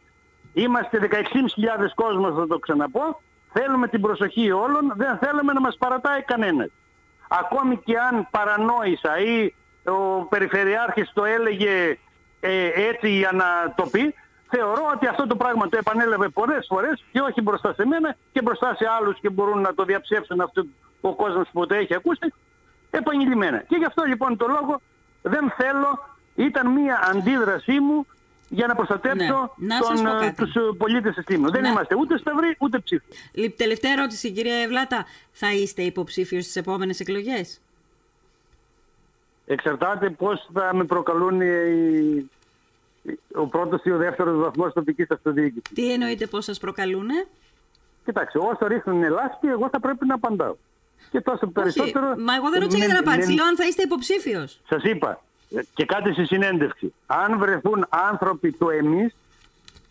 Είμαστε 0.53 0.99
16.500 0.99 1.93
κόσμος, 1.95 2.35
θα 2.35 2.47
το 2.47 2.59
ξαναπώ. 2.59 3.21
Θέλουμε 3.53 3.87
την 3.87 4.01
προσοχή 4.01 4.51
όλων, 4.51 4.93
δεν 4.95 5.17
θέλουμε 5.17 5.53
να 5.53 5.59
μας 5.59 5.77
παρατάει 5.77 6.21
κανένας. 6.21 6.69
Ακόμη 7.29 7.77
και 7.77 7.97
αν 7.97 8.27
παρανόησα 8.31 9.19
ή 9.19 9.53
ο 9.85 10.25
Περιφερειάρχης 10.29 11.11
το 11.13 11.25
έλεγε 11.25 11.97
ε, 12.39 12.67
έτσι 12.89 13.09
για 13.09 13.31
να 13.31 13.73
το 13.75 13.89
πει, 13.91 14.13
θεωρώ 14.51 14.83
ότι 14.95 15.07
αυτό 15.07 15.27
το 15.27 15.35
πράγμα 15.35 15.69
το 15.69 15.77
επανέλαβε 15.77 16.29
πολλές 16.29 16.65
φορές 16.69 17.03
και 17.11 17.19
όχι 17.19 17.41
μπροστά 17.41 17.73
σε 17.73 17.85
μένα 17.85 18.15
και 18.31 18.41
μπροστά 18.41 18.75
σε 18.75 18.85
άλλους 18.99 19.19
και 19.19 19.29
μπορούν 19.29 19.61
να 19.61 19.73
το 19.73 19.83
διαψεύσουν 19.83 20.41
αυτό 20.41 20.65
ο 21.01 21.15
κόσμος 21.15 21.49
που 21.51 21.65
το 21.65 21.73
έχει 21.75 21.95
ακούσει 21.95 22.33
επανειλημμένα. 22.89 23.57
Και 23.57 23.75
γι' 23.75 23.85
αυτό 23.85 24.03
λοιπόν 24.03 24.37
το 24.37 24.47
λόγο 24.47 24.81
δεν 25.21 25.53
θέλω, 25.57 25.99
ήταν 26.35 26.71
μία 26.71 26.99
αντίδρασή 27.11 27.79
μου 27.79 28.05
για 28.49 28.67
να 28.67 28.75
προστατέψω 28.75 29.53
ναι. 29.57 29.77
τον, 29.79 30.05
ε, 30.05 30.33
τους 30.37 30.55
ε, 30.55 30.59
πολίτες 30.77 31.15
της 31.15 31.25
Λίμνου. 31.27 31.51
Δεν 31.51 31.63
είμαστε 31.63 31.95
ούτε 31.95 32.17
σταυροί 32.17 32.55
ούτε 32.59 32.79
ψήφοι. 32.79 33.03
Τελευταία 33.57 33.91
ερώτηση 33.91 34.31
κυρία 34.31 34.55
Ευλάτα. 34.55 35.05
Θα 35.31 35.53
είστε 35.53 35.81
υποψήφιος 35.81 36.43
στις 36.43 36.55
επόμενες 36.55 36.99
εκλογές; 36.99 37.61
Εξαρτάται 39.45 40.09
πώς 40.09 40.49
θα 40.53 40.73
με 40.73 40.83
προκαλούν 40.83 41.41
οι 41.41 42.29
ο 43.33 43.47
πρώτος 43.47 43.83
ή 43.83 43.91
ο 43.91 43.97
δεύτερος 43.97 44.39
βαθμός 44.39 44.73
τοπικής 44.73 45.11
αυτοδιοίκηση. 45.11 45.73
Τι 45.73 45.93
εννοείτε 45.93 46.27
πώς 46.27 46.45
σας 46.45 46.59
προκαλούνε, 46.59 47.25
Κοιτάξτε, 48.05 48.39
όσο 48.39 48.67
ρίχνουν 48.67 49.09
λάσπη, 49.09 49.47
εγώ 49.47 49.69
θα 49.69 49.79
πρέπει 49.79 50.05
να 50.05 50.15
απαντάω. 50.15 50.55
Και 51.11 51.21
τόσο 51.21 51.47
περισσότερο. 51.47 52.15
Μα 52.17 52.35
εγώ 52.35 52.49
δεν 52.49 52.59
ρώτησα 52.59 52.77
για 52.77 52.87
την 52.87 52.97
απάντηση. 52.97 53.31
Λέω 53.31 53.45
αν 53.45 53.55
θα 53.55 53.65
είστε 53.65 53.81
υποψήφιος. 53.81 54.59
Σας 54.69 54.83
είπα 54.83 55.21
και 55.73 55.85
κάτι 55.85 56.13
στη 56.13 56.25
συνέντευξη. 56.25 56.93
Αν 57.05 57.37
βρεθούν 57.37 57.85
άνθρωποι 57.89 58.51
το 58.51 58.69
εμείς 58.69 59.15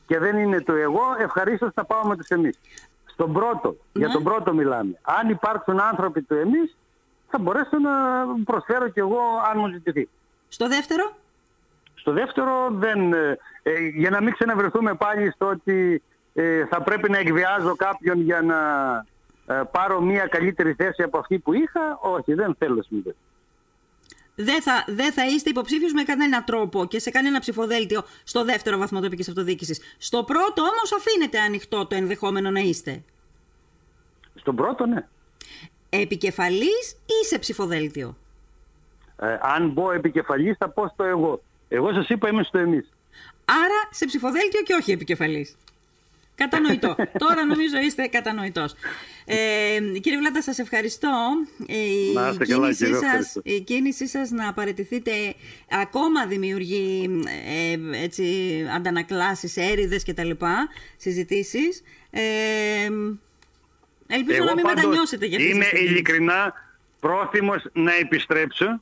και 0.06 0.18
δεν 0.18 0.38
είναι 0.38 0.60
το 0.60 0.72
εγώ, 0.72 1.02
ευχαρίστως 1.18 1.72
θα 1.74 1.84
πάω 1.84 2.06
με 2.06 2.16
τους 2.16 2.28
εμείς. 2.28 2.58
Στον 3.06 3.32
πρώτο, 3.32 3.76
για 3.92 4.06
ναι. 4.06 4.12
τον 4.12 4.22
πρώτο 4.22 4.54
μιλάμε. 4.54 4.98
Αν 5.02 5.28
υπάρξουν 5.28 5.80
άνθρωποι 5.80 6.22
το 6.22 6.34
εμείς, 6.34 6.76
θα 7.28 7.38
μπορέσω 7.38 7.78
να 7.78 7.90
προσφέρω 8.44 8.88
κι 8.88 8.98
εγώ 8.98 9.20
αν 9.50 9.58
μου 9.58 9.68
ζητηθεί. 9.68 10.08
Στο 10.48 10.68
δεύτερο; 10.68 11.16
Στο 12.00 12.12
δεύτερο 12.12 12.68
δεν... 12.70 13.12
Ε, 13.12 13.38
ε, 13.62 13.78
για 13.94 14.10
να 14.10 14.22
μην 14.22 14.32
ξαναβρεθούμε 14.32 14.94
πάλι 14.94 15.30
στο 15.30 15.46
ότι 15.46 16.02
ε, 16.34 16.66
θα 16.66 16.82
πρέπει 16.82 17.10
να 17.10 17.18
εκβιάζω 17.18 17.76
κάποιον 17.76 18.20
για 18.20 18.42
να 18.42 18.58
πάρω 19.64 20.00
μια 20.00 20.26
καλύτερη 20.26 20.72
θέση 20.72 21.02
από 21.02 21.18
αυτή 21.18 21.38
που 21.38 21.52
είχα, 21.52 21.98
όχι, 22.00 22.34
δεν 22.34 22.54
θέλω 22.58 22.82
σημαίνει. 22.82 23.14
Δεν 24.34 24.62
θα, 24.62 24.84
δεν 24.86 25.12
θα 25.12 25.26
είστε 25.26 25.50
υποψήφιος 25.50 25.92
με 25.92 26.02
κανένα 26.02 26.44
τρόπο 26.44 26.86
και 26.86 26.98
σε 26.98 27.10
κανένα 27.10 27.38
ψηφοδέλτιο 27.40 28.02
στο 28.24 28.44
δεύτερο 28.44 28.78
βαθμό 28.78 29.00
τοπικής 29.00 29.28
αυτοδιοίκησης. 29.28 29.80
Στο 29.98 30.24
πρώτο 30.24 30.62
όμως 30.62 30.92
αφήνετε 30.96 31.38
ανοιχτό 31.38 31.86
το 31.86 31.94
ενδεχόμενο 31.94 32.50
να 32.50 32.60
είστε. 32.60 33.02
Στον 34.34 34.56
πρώτο, 34.56 34.86
ναι. 34.86 35.06
Επικεφαλής 35.88 36.96
ή 37.06 37.26
σε 37.26 37.38
ψηφοδέλτιο; 37.38 38.16
Ε, 39.16 39.38
αν 39.40 39.70
μπω 39.70 39.92
επικεφαλής 39.92 40.56
θα 40.58 40.68
πω 40.68 40.88
στο 40.88 41.04
εγώ. 41.04 41.42
Εγώ 41.72 41.92
σας 41.92 42.08
είπα 42.08 42.28
είμαι 42.28 42.42
στο 42.42 42.58
εμείς. 42.58 42.88
Άρα 43.44 43.88
σε 43.90 44.04
ψηφοδέλτιο 44.04 44.62
και 44.62 44.74
όχι 44.74 44.92
επικεφαλής. 44.92 45.56
Κατανοητό. 46.34 46.96
Τώρα 47.24 47.44
νομίζω 47.44 47.78
είστε 47.84 48.06
κατανοητός. 48.06 48.74
Ε, 49.24 49.98
κύριε 49.98 50.18
Βλάτα, 50.18 50.42
σας 50.42 50.58
ευχαριστώ. 50.58 51.08
Ε, 51.66 51.76
η, 51.76 52.12
να 52.12 52.36
κίνησή 52.44 52.94
σας, 52.94 53.36
η 53.42 53.60
κίνησή 53.60 54.06
σας 54.06 54.30
να 54.30 54.52
παραιτηθείτε 54.52 55.12
ακόμα 55.70 56.26
δημιουργεί 56.26 57.10
ε, 57.46 58.02
έτσι, 58.02 58.24
αντανακλάσεις, 58.76 59.56
έρηδες 59.56 60.04
κτλ. 60.04 60.30
Συζητήσεις. 60.96 61.82
Ε, 62.10 62.20
ελπίζω 64.06 64.36
Εγώ 64.36 64.44
να 64.44 64.54
μην 64.54 64.64
μετανιώσετε 64.66 65.26
για 65.26 65.38
Είμαι 65.38 65.68
ειλικρινά 65.72 66.54
πρόθυμος 67.00 67.66
να 67.72 67.94
επιστρέψω 67.94 68.80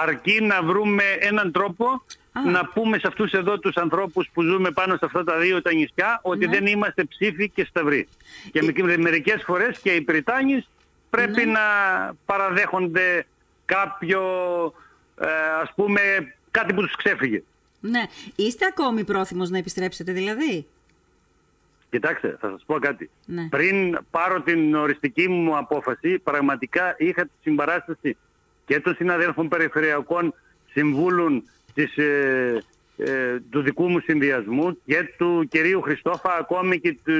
αρκεί 0.00 0.40
να 0.40 0.62
βρούμε 0.62 1.02
έναν 1.18 1.52
τρόπο 1.52 2.02
να 2.32 2.66
πούμε 2.66 2.98
σε 2.98 3.06
αυτούς 3.06 3.32
εδώ 3.32 3.58
τους 3.58 3.76
ανθρώπους 3.76 4.28
που 4.32 4.42
ζούμε 4.42 4.70
πάνω 4.70 4.96
σε 4.96 5.04
αυτά 5.04 5.24
τα 5.24 5.38
δύο 5.38 5.62
τα 5.62 5.72
νησιά 5.72 6.20
ότι 6.22 6.46
ναι. 6.46 6.52
δεν 6.52 6.66
είμαστε 6.66 7.04
ψήφοι 7.04 7.48
και 7.48 7.64
σταυροί. 7.64 8.08
Και 8.52 8.58
ε... 8.58 8.96
μερικές 8.96 9.42
φορές 9.42 9.78
και 9.78 9.90
οι 9.90 10.00
Πριτάνεις 10.00 10.68
πρέπει 11.10 11.44
ναι. 11.44 11.52
να 11.52 11.60
παραδέχονται 12.24 13.26
κάποιο, 13.64 14.20
ε, 15.20 15.26
ας 15.62 15.72
πούμε, 15.74 16.00
κάτι 16.50 16.74
που 16.74 16.80
τους 16.80 16.96
ξέφυγε. 16.96 17.42
Ναι. 17.80 18.02
Είστε 18.36 18.66
ακόμη 18.66 19.04
πρόθυμος 19.04 19.50
να 19.50 19.58
επιστρέψετε 19.58 20.12
δηλαδή; 20.12 20.66
Κοιτάξτε, 21.90 22.36
θα 22.40 22.50
σας 22.50 22.62
πω 22.66 22.78
κάτι. 22.78 23.10
Ναι. 23.26 23.48
Πριν 23.48 23.98
πάρω 24.10 24.40
την 24.40 24.74
οριστική 24.74 25.28
μου 25.28 25.56
απόφαση, 25.56 26.18
πραγματικά 26.18 26.94
είχα 26.98 27.22
τη 27.22 27.30
συμπαράσταση 27.42 28.16
και 28.64 28.80
των 28.80 28.94
συναδέλφων 28.94 29.48
περιφερειακών 29.48 30.34
συμβούλων 30.72 31.42
της, 31.74 31.96
ε, 31.96 32.62
ε, 32.96 33.38
του 33.50 33.60
δικού 33.62 33.88
μου 33.88 34.00
συνδυασμού 34.00 34.78
και 34.84 35.08
του 35.18 35.48
κυρίου 35.50 35.80
Χριστόφα 35.80 36.36
ακόμη 36.36 36.80
και 36.80 36.96
του, 37.04 37.12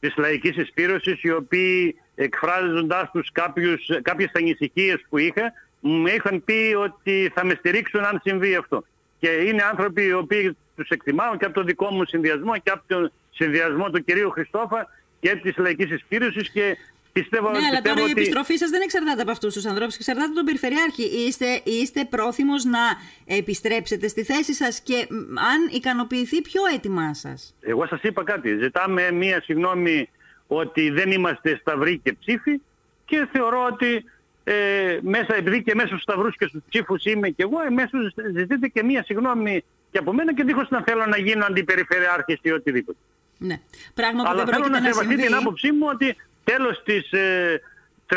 της 0.00 0.16
λαϊκής 0.16 0.56
εισπύρωσης 0.56 1.22
οι 1.22 1.30
οποίοι 1.30 1.96
εκφράζοντάς 2.14 3.10
τους 3.12 3.32
κάποιους, 3.32 3.90
κάποιες 4.02 4.30
ανησυχίες 4.34 5.04
που 5.08 5.18
είχα 5.18 5.52
μου 5.80 6.06
είχαν 6.06 6.44
πει 6.44 6.74
ότι 6.78 7.32
θα 7.34 7.44
με 7.44 7.54
στηρίξουν 7.54 8.04
αν 8.04 8.20
συμβεί 8.24 8.54
αυτό. 8.54 8.84
Και 9.18 9.28
είναι 9.28 9.62
άνθρωποι 9.62 10.02
οι 10.02 10.12
οποίοι 10.12 10.56
τους 10.76 10.88
εκτιμάω 10.88 11.36
και 11.36 11.44
από 11.44 11.54
το 11.54 11.62
δικό 11.62 11.90
μου 11.90 12.04
συνδυασμό 12.04 12.52
και 12.62 12.70
από 12.70 12.82
τον 12.86 13.12
συνδυασμό 13.30 13.90
του 13.90 14.04
κυρίου 14.04 14.30
Χριστόφα 14.30 14.86
και 15.20 15.36
της 15.36 15.56
λαϊκής 15.56 15.90
εισπύρωσης 15.90 16.50
και 16.50 16.76
Πιστεύω, 17.14 17.50
ναι, 17.50 17.58
αλλά 17.70 17.82
τώρα 17.82 18.00
η 18.06 18.10
επιστροφή 18.10 18.56
σας 18.56 18.70
δεν 18.70 18.80
εξαρτάται 18.80 19.22
από 19.22 19.30
αυτούς 19.30 19.54
τους 19.54 19.66
ανθρώπους, 19.66 19.94
εξαρτάται 19.94 20.26
από 20.26 20.34
τον 20.34 20.44
Περιφερειάρχη. 20.44 21.02
Είστε, 21.02 21.60
είστε 21.64 22.04
πρόθυμος 22.04 22.64
να 22.64 22.78
επιστρέψετε 23.24 24.08
στη 24.08 24.24
θέση 24.24 24.54
σας 24.54 24.80
και 24.80 25.06
αν 25.52 25.68
ικανοποιηθεί, 25.70 26.42
ποιο 26.42 26.62
έτοιμά 26.74 27.14
σας; 27.14 27.54
Εγώ 27.60 27.86
σας 27.86 28.02
είπα 28.02 28.24
κάτι. 28.24 28.58
Ζητάμε 28.58 29.10
μία 29.10 29.40
συγγνώμη 29.42 30.08
ότι 30.46 30.90
δεν 30.90 31.10
είμαστε 31.10 31.56
σταυροί 31.60 31.98
και 31.98 32.12
ψήφοι 32.12 32.60
και 33.04 33.28
θεωρώ 33.32 33.64
ότι 33.72 34.04
ε, 34.44 34.98
μέσα, 35.02 35.34
επειδή 35.34 35.62
και 35.62 35.74
μέσα 35.74 35.86
στους 35.86 36.02
σταυρούς 36.02 36.36
και 36.36 36.46
στους 36.46 36.60
ψήφους 36.68 37.04
είμαι 37.04 37.28
και 37.28 37.42
εγώ, 37.42 37.62
εμέσως 37.66 38.14
ζητείτε 38.36 38.68
και 38.68 38.82
μία 38.82 39.04
συγγνώμη 39.04 39.64
και 39.90 39.98
από 39.98 40.12
μένα 40.12 40.34
και 40.34 40.44
δίχως 40.44 40.68
να 40.70 40.82
θέλω 40.82 41.06
να 41.06 41.18
γίνω 41.18 41.44
αντιπεριφερειάρχης 41.44 42.38
ή 42.42 42.50
οτιδήποτε. 42.50 42.98
Ναι. 43.38 43.60
Πράγμα 43.94 44.22
που 44.22 44.28
Αλλά 44.28 44.44
δεν 44.44 44.54
θέλω 44.54 44.68
να 44.68 44.80
σεβαστεί 44.80 45.16
την 45.16 45.34
άποψή 45.34 45.72
μου 45.72 45.86
ότι 45.92 46.16
τέλος 46.44 46.82
της 46.82 47.12
ε, 47.12 47.60
31 48.08 48.16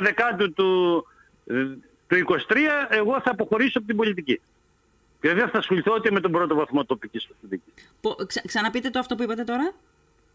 Δεκάτου 0.00 0.52
του, 0.52 1.04
ε, 1.46 1.54
του 2.06 2.16
23 2.48 2.56
εγώ 2.88 3.20
θα 3.20 3.30
αποχωρήσω 3.30 3.78
από 3.78 3.86
την 3.86 3.96
πολιτική. 3.96 4.40
Και 5.20 5.34
δεν 5.34 5.48
θα 5.48 5.58
ασχοληθώ 5.58 5.94
ούτε 5.94 6.10
με 6.10 6.20
τον 6.20 6.32
πρώτο 6.32 6.54
βαθμό 6.54 6.84
τοπικής 6.84 7.28
αυτοδιοίκησης. 7.32 7.92
Ξα, 8.26 8.42
ξαναπείτε 8.46 8.90
το 8.90 8.98
αυτό 8.98 9.14
που 9.14 9.22
είπατε 9.22 9.44
τώρα. 9.44 9.72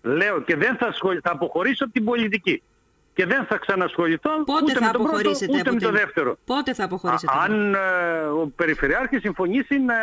Λέω 0.01 0.41
και 0.41 0.55
δεν 0.55 0.77
θα, 0.77 0.93
θα 1.24 1.31
αποχωρήσω 1.31 1.84
από 1.84 1.93
την 1.93 2.03
πολιτική. 2.05 2.62
Και 3.13 3.25
δεν 3.25 3.46
θα 3.46 3.58
ξανασχοληθώ 3.58 4.43
Πότε 4.43 4.63
ούτε 4.63 4.74
θα 4.74 4.86
με 4.86 4.91
τον 4.91 5.03
πρώτο 5.03 5.29
ούτε 5.29 5.72
με 5.72 5.79
το 5.79 5.91
δεύτερο. 5.91 6.38
Πότε 6.46 6.74
θα 6.74 6.84
αποχωρήσετε. 6.84 7.31
Α, 7.31 7.43
αν 7.43 7.74
ε, 7.74 8.19
ο 8.19 8.51
Περιφερειάρχης 8.55 9.22
συμφωνήσει 9.22 9.79
να 9.79 9.96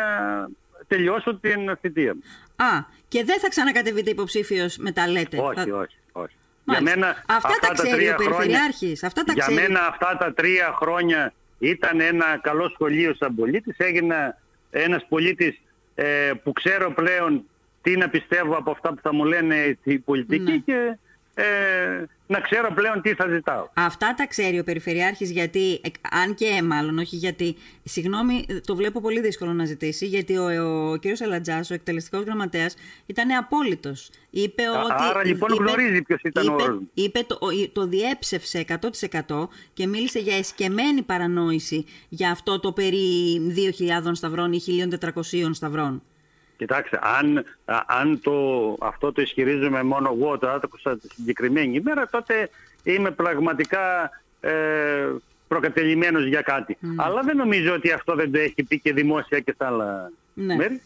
τελειώσω 0.87 1.35
την 1.35 1.77
θητεία 1.81 2.13
μου. 2.13 2.21
Α, 2.55 2.83
και 3.07 3.23
δεν 3.23 3.39
θα 3.39 3.49
ξανακατεβείτε 3.49 4.09
υποψήφιος 4.09 4.77
μετά 4.77 5.07
λέτε. 5.07 5.37
Όχι, 5.39 5.71
όχι. 6.11 6.35
Για 6.67 6.81
μένα, 6.81 7.07
αυτά, 7.09 7.47
αυτά 7.47 7.67
τα 7.67 7.73
ξέρει 7.73 8.09
ο 8.09 8.15
Περιφερειάρχης. 8.15 9.03
Αυτά 9.03 9.23
τα 9.23 9.33
για 9.33 9.45
ξέρει. 9.47 9.61
μένα 9.61 9.87
αυτά 9.87 10.17
τα 10.19 10.33
τρία 10.33 10.73
χρόνια 10.75 11.33
ήταν 11.59 11.99
ένα 11.99 12.39
καλό 12.41 12.69
σχολείο 12.69 13.15
σαν 13.19 13.35
πολίτης. 13.35 13.75
Έγινα 13.77 14.37
ένας 14.69 15.05
πολίτης 15.09 15.61
ε, 15.95 16.31
που 16.43 16.53
ξέρω 16.53 16.91
πλέον 16.91 17.43
τι 17.81 17.97
να 17.97 18.09
πιστεύω 18.09 18.55
από 18.57 18.71
αυτά 18.71 18.89
που 18.89 18.99
θα 19.01 19.13
μου 19.13 19.25
λένε 19.25 19.77
οι 19.83 19.97
πολιτικοί 19.97 20.51
ναι. 20.51 20.57
και 20.57 20.97
ε, 21.39 22.05
να 22.27 22.39
ξέρω 22.39 22.71
πλέον 22.73 23.01
τι 23.01 23.13
θα 23.13 23.27
ζητάω. 23.27 23.67
Αυτά 23.73 24.13
τα 24.13 24.27
ξέρει 24.27 24.59
ο 24.59 24.63
Περιφερειάρχης 24.63 25.31
γιατί, 25.31 25.81
αν 26.11 26.33
και 26.33 26.61
μάλλον 26.63 26.97
όχι 26.97 27.15
γιατί, 27.15 27.55
συγγνώμη 27.83 28.45
το 28.65 28.75
βλέπω 28.75 29.01
πολύ 29.01 29.21
δύσκολο 29.21 29.53
να 29.53 29.65
ζητήσει 29.65 30.05
γιατί 30.05 30.37
ο, 30.37 30.43
ο, 30.43 30.91
ο 30.91 30.95
κύριος 30.95 31.21
Αλατζάς, 31.21 31.71
ο 31.71 31.73
εκτελεστικός 31.73 32.23
γραμματέας 32.23 32.75
ήταν 33.05 33.31
απόλυτος. 33.31 34.09
Είπε 34.29 34.63
ότι, 34.69 35.03
Άρα 35.09 35.25
λοιπόν 35.25 35.49
είπε, 35.53 35.63
γνωρίζει 35.63 36.01
ποιος 36.01 36.21
ήταν 36.21 36.43
είπε, 36.43 36.63
ο 36.63 36.87
Είπε 36.93 37.19
το, 37.27 37.37
το 37.73 37.87
διέψευσε 37.87 38.65
100% 39.27 39.47
και 39.73 39.87
μίλησε 39.87 40.19
για 40.19 40.37
εσκεμμένη 40.37 41.01
παρανόηση 41.01 41.85
για 42.09 42.31
αυτό 42.31 42.59
το 42.59 42.71
περί 42.71 43.41
2.000 44.05 44.11
σταυρών 44.13 44.53
ή 44.53 44.61
1.400 45.01 45.49
σταυρών. 45.51 46.01
Κοιτάξτε, 46.57 46.99
αν, 47.01 47.45
αν 47.85 48.21
το, 48.21 48.75
αυτό 48.79 49.11
το 49.11 49.21
ισχυρίζομαι 49.21 49.83
μόνο 49.83 50.17
εγώ, 50.19 50.37
το 50.37 50.49
άκουσα 50.49 50.97
τη 50.97 51.07
συγκεκριμένη 51.07 51.75
ημέρα, 51.75 52.07
τότε 52.07 52.49
είμαι 52.83 53.11
πραγματικά 53.11 54.09
ε, 54.39 54.51
προκατελημένος 55.47 56.25
για 56.25 56.41
κάτι. 56.41 56.77
Αλλά 56.95 57.21
δεν 57.21 57.37
νομίζω 57.37 57.73
ότι 57.73 57.91
αυτό 57.91 58.15
δεν 58.15 58.31
το 58.31 58.39
έχει 58.39 58.63
πει 58.63 58.79
και 58.79 58.93
δημόσια 58.93 59.39
και 59.39 59.51
στα 59.51 59.67
άλλα 59.67 60.11
ναι. 60.33 60.55
μέρη. 60.55 60.81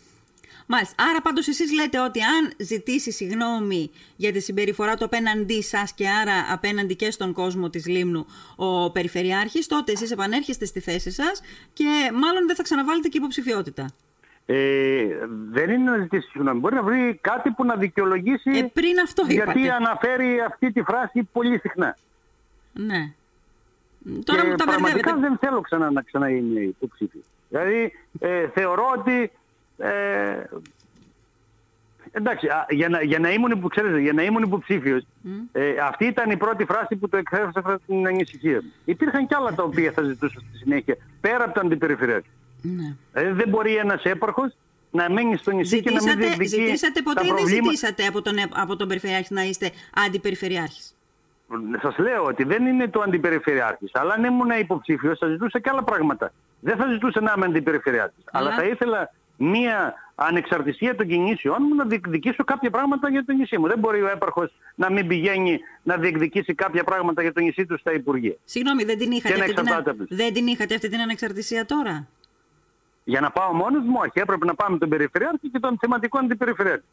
Μάλιστα. 0.65 1.03
Άρα 1.09 1.21
πάντως 1.21 1.47
εσείς 1.47 1.73
λέτε 1.73 1.99
ότι 1.99 2.21
αν 2.21 2.53
ζητήσει 2.57 3.11
συγγνώμη 3.11 3.91
για 4.15 4.31
τη 4.31 4.39
συμπεριφορά 4.39 4.95
του 4.95 5.05
απέναντί 5.05 5.63
σας 5.63 5.93
και 5.93 6.09
άρα 6.09 6.45
απέναντι 6.51 6.95
και 6.95 7.11
στον 7.11 7.33
κόσμο 7.33 7.69
της 7.69 7.87
Λίμνου 7.87 8.25
ο 8.55 8.91
Περιφερειάρχης, 8.91 9.67
τότε 9.67 9.91
εσείς 9.91 10.11
επανέρχεστε 10.11 10.65
στη 10.65 10.79
θέση 10.79 11.11
σας 11.11 11.41
και 11.73 11.85
μάλλον 12.13 12.47
δεν 12.47 12.55
θα 12.55 12.63
ξαναβάλετε 12.63 13.07
και 13.07 13.17
υποψηφιότητα 13.17 13.93
ε, 14.45 15.05
δεν 15.51 15.69
είναι 15.69 15.91
να 15.91 15.97
ζητήσει 15.97 16.29
συγγνώμη. 16.29 16.59
Μπορεί 16.59 16.75
να 16.75 16.83
βρει 16.83 17.19
κάτι 17.21 17.49
που 17.51 17.65
να 17.65 17.75
δικαιολογήσει 17.75 18.51
ε, 18.51 18.63
πριν 18.73 18.99
αυτό 19.03 19.25
γιατί 19.27 19.69
αναφέρει 19.69 20.41
αυτή 20.47 20.71
τη 20.71 20.81
φράση 20.81 21.23
πολύ 21.31 21.59
συχνά. 21.59 21.97
Ναι. 22.73 23.13
Τώρα 24.23 24.41
και 24.41 24.47
μου 24.47 24.55
τα 24.55 24.65
πραγματικά 24.65 25.15
δεν 25.15 25.37
θέλω 25.37 25.61
ξανά 25.61 25.91
να 25.91 26.01
ξαναείνει 26.01 26.63
υποψήφιο. 26.63 27.21
Δηλαδή 27.49 27.93
ε, 28.19 28.47
θεωρώ 28.47 28.93
ότι 28.97 29.31
ε, 29.77 30.43
εντάξει, 32.11 32.47
για 32.69 32.89
να, 32.89 33.01
για 33.01 33.19
να 33.19 33.31
ήμουν, 33.31 33.69
ξέρετε, 33.69 33.99
για 33.99 34.13
να 34.13 34.23
ήμουν 34.23 34.43
υποψήφιος, 34.43 35.03
ε, 35.51 35.73
αυτή 35.81 36.05
ήταν 36.05 36.29
η 36.29 36.37
πρώτη 36.37 36.65
φράση 36.65 36.95
που 36.95 37.09
το 37.09 37.17
εκφράζω 37.17 37.79
την 37.87 38.07
ανησυχία 38.07 38.61
μου. 38.63 38.71
Υπήρχαν 38.85 39.27
κι 39.27 39.35
άλλα 39.35 39.53
τα 39.53 39.63
οποία 39.63 39.91
θα 39.91 40.01
ζητούσα 40.01 40.39
στη 40.39 40.57
συνέχεια, 40.57 40.97
πέρα 41.21 41.43
από 41.43 41.53
τα 41.53 41.61
αντιπεριφερειακά. 41.61 42.27
Ναι. 42.61 42.95
Ε, 43.13 43.33
δεν 43.33 43.49
μπορεί 43.49 43.75
ένας 43.75 44.03
έπαρχος 44.03 44.51
να 44.91 45.09
μένει 45.09 45.37
στο 45.37 45.51
νησί 45.51 45.75
ζητήσατε, 45.75 45.99
και 45.99 46.05
να 46.05 46.15
μην 46.15 46.27
διεκδικεί 46.27 46.63
Ζητήσατε 46.65 47.01
ποτέ 47.01 47.25
ή 47.25 47.31
δεν 47.31 47.47
ζητήσατε 47.47 48.05
από 48.05 48.21
τον, 48.21 48.35
από 48.53 48.75
τον 48.75 48.87
Περιφερειάρχη 48.87 49.33
να 49.33 49.43
είστε 49.43 49.71
αντιπεριφερειάρχης; 50.05 50.95
Σας 51.81 51.97
λέω 51.97 52.23
ότι 52.23 52.43
δεν 52.43 52.65
είναι 52.65 52.87
το 52.87 53.01
αντιπεριφερειάρχης. 53.01 53.89
Αλλά 53.93 54.13
αν 54.13 54.23
ήμουν 54.23 54.49
υποψήφιος 54.59 55.17
θα 55.17 55.27
ζητούσα 55.27 55.59
και 55.59 55.69
άλλα 55.69 55.83
πράγματα. 55.83 56.33
Δεν 56.59 56.77
θα 56.77 56.87
ζητούσα 56.91 57.21
να 57.21 57.33
είμαι 57.37 57.45
αντιπεριφερειάρχης. 57.45 58.23
Αλλά, 58.31 58.47
αλλά 58.47 58.55
θα 58.55 58.65
ήθελα 58.65 59.11
μία 59.37 59.93
ανεξαρτησία 60.15 60.95
των 60.95 61.07
κινήσεών 61.07 61.57
μου 61.67 61.75
να 61.75 61.85
διεκδικήσω 61.85 62.43
κάποια 62.43 62.69
πράγματα 62.69 63.09
για 63.09 63.25
το 63.25 63.33
νησί 63.33 63.57
μου. 63.57 63.67
Δεν 63.67 63.79
μπορεί 63.79 64.01
ο 64.01 64.09
έπαρχος 64.09 64.51
να 64.75 64.91
μην 64.91 65.07
πηγαίνει 65.07 65.59
να 65.83 65.97
διεκδικήσει 65.97 66.53
κάποια 66.53 66.83
πράγματα 66.83 67.21
για 67.21 67.33
το 67.33 67.39
νησί 67.39 67.65
του 67.65 67.77
στα 67.77 67.93
Υπουργεία. 67.93 68.35
Συγγνώμη, 68.45 68.83
δεν 68.83 68.97
την 68.97 69.11
είχατε, 69.11 69.39
αυτή 69.39 69.53
την, 69.53 70.07
δεν 70.09 70.33
την 70.33 70.47
είχατε 70.47 70.75
αυτή 70.75 70.89
την 70.89 70.99
ανεξαρτησία 70.99 71.65
τώρα; 71.65 72.07
Για 73.03 73.19
να 73.19 73.31
πάω 73.31 73.53
μόνος 73.53 73.83
μου, 73.85 73.95
όχι, 73.99 74.11
έπρεπε 74.19 74.45
να 74.45 74.55
πάμε 74.55 74.77
τον 74.77 74.89
Περιφερειάρχη 74.89 75.49
και 75.49 75.59
τον 75.59 75.77
θεματικό 75.79 76.19
αντιπεριφερειάρχη. 76.19 76.83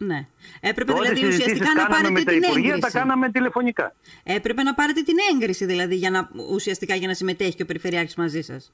Ναι. 0.00 0.26
Έπρεπε 0.60 0.92
Τότε 0.92 1.10
δηλαδή 1.10 1.26
ουσιαστικά 1.26 1.74
να 1.74 1.86
πάρετε 1.86 2.10
με 2.10 2.22
τα 2.22 2.32
την 2.32 2.42
υπουργεία, 2.42 2.74
έγκριση. 2.74 2.92
τα 2.92 2.98
κάναμε 2.98 3.30
τηλεφωνικά. 3.30 3.94
Έπρεπε 4.24 4.62
να 4.62 4.74
πάρετε 4.74 5.02
την 5.02 5.16
έγκριση 5.32 5.64
δηλαδή 5.64 5.94
για 5.94 6.10
να, 6.10 6.30
ουσιαστικά 6.50 6.94
για 6.94 7.08
να 7.08 7.14
συμμετέχει 7.14 7.54
και 7.54 7.62
ο 7.62 7.66
Περιφερειάρχης 7.66 8.14
μαζί 8.16 8.42
σας. 8.42 8.72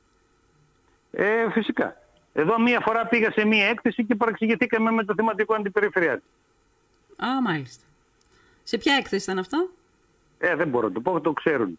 Ε, 1.11 1.51
φυσικά. 1.51 1.97
Εδώ 2.33 2.61
μία 2.61 2.81
φορά 2.81 3.07
πήγα 3.07 3.31
σε 3.31 3.45
μία 3.45 3.67
έκθεση 3.67 4.05
και 4.05 4.15
παραξηγηθήκαμε 4.15 4.91
με 4.91 5.05
το 5.05 5.15
θεματικό 5.17 5.55
αντιπεριφερειάρχη. 5.55 6.25
Α, 7.17 7.43
μάλιστα. 7.43 7.85
Σε 8.63 8.79
ποια 8.79 8.95
έκθεση 8.95 9.25
ήταν 9.25 9.39
αυτό; 9.39 9.71
Ε, 10.39 10.55
δεν 10.57 10.69
μπορώ 10.69 10.87
να 10.89 10.93
το 10.93 11.01
πω, 11.01 11.21
το 11.21 11.33
ξέρουν. 11.33 11.79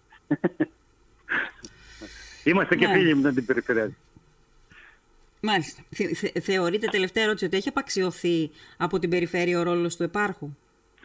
Είμαστε 2.45 2.75
και 2.75 2.87
ναι. 2.87 2.93
φίλοι 2.93 3.15
με 3.15 3.21
τον 3.21 3.29
αντιπεριφερειάρχη. 3.31 3.95
Μάλιστα. 5.41 5.83
θεωρείτε 6.41 6.87
τελευταία 6.87 7.23
ερώτηση 7.23 7.45
ότι 7.45 7.57
έχει 7.57 7.69
απαξιωθεί 7.69 8.51
από 8.77 8.99
την 8.99 9.09
περιφέρεια 9.09 9.59
ο 9.59 9.63
ρόλος 9.63 9.95
του 9.95 10.03
επάρχου; 10.03 10.49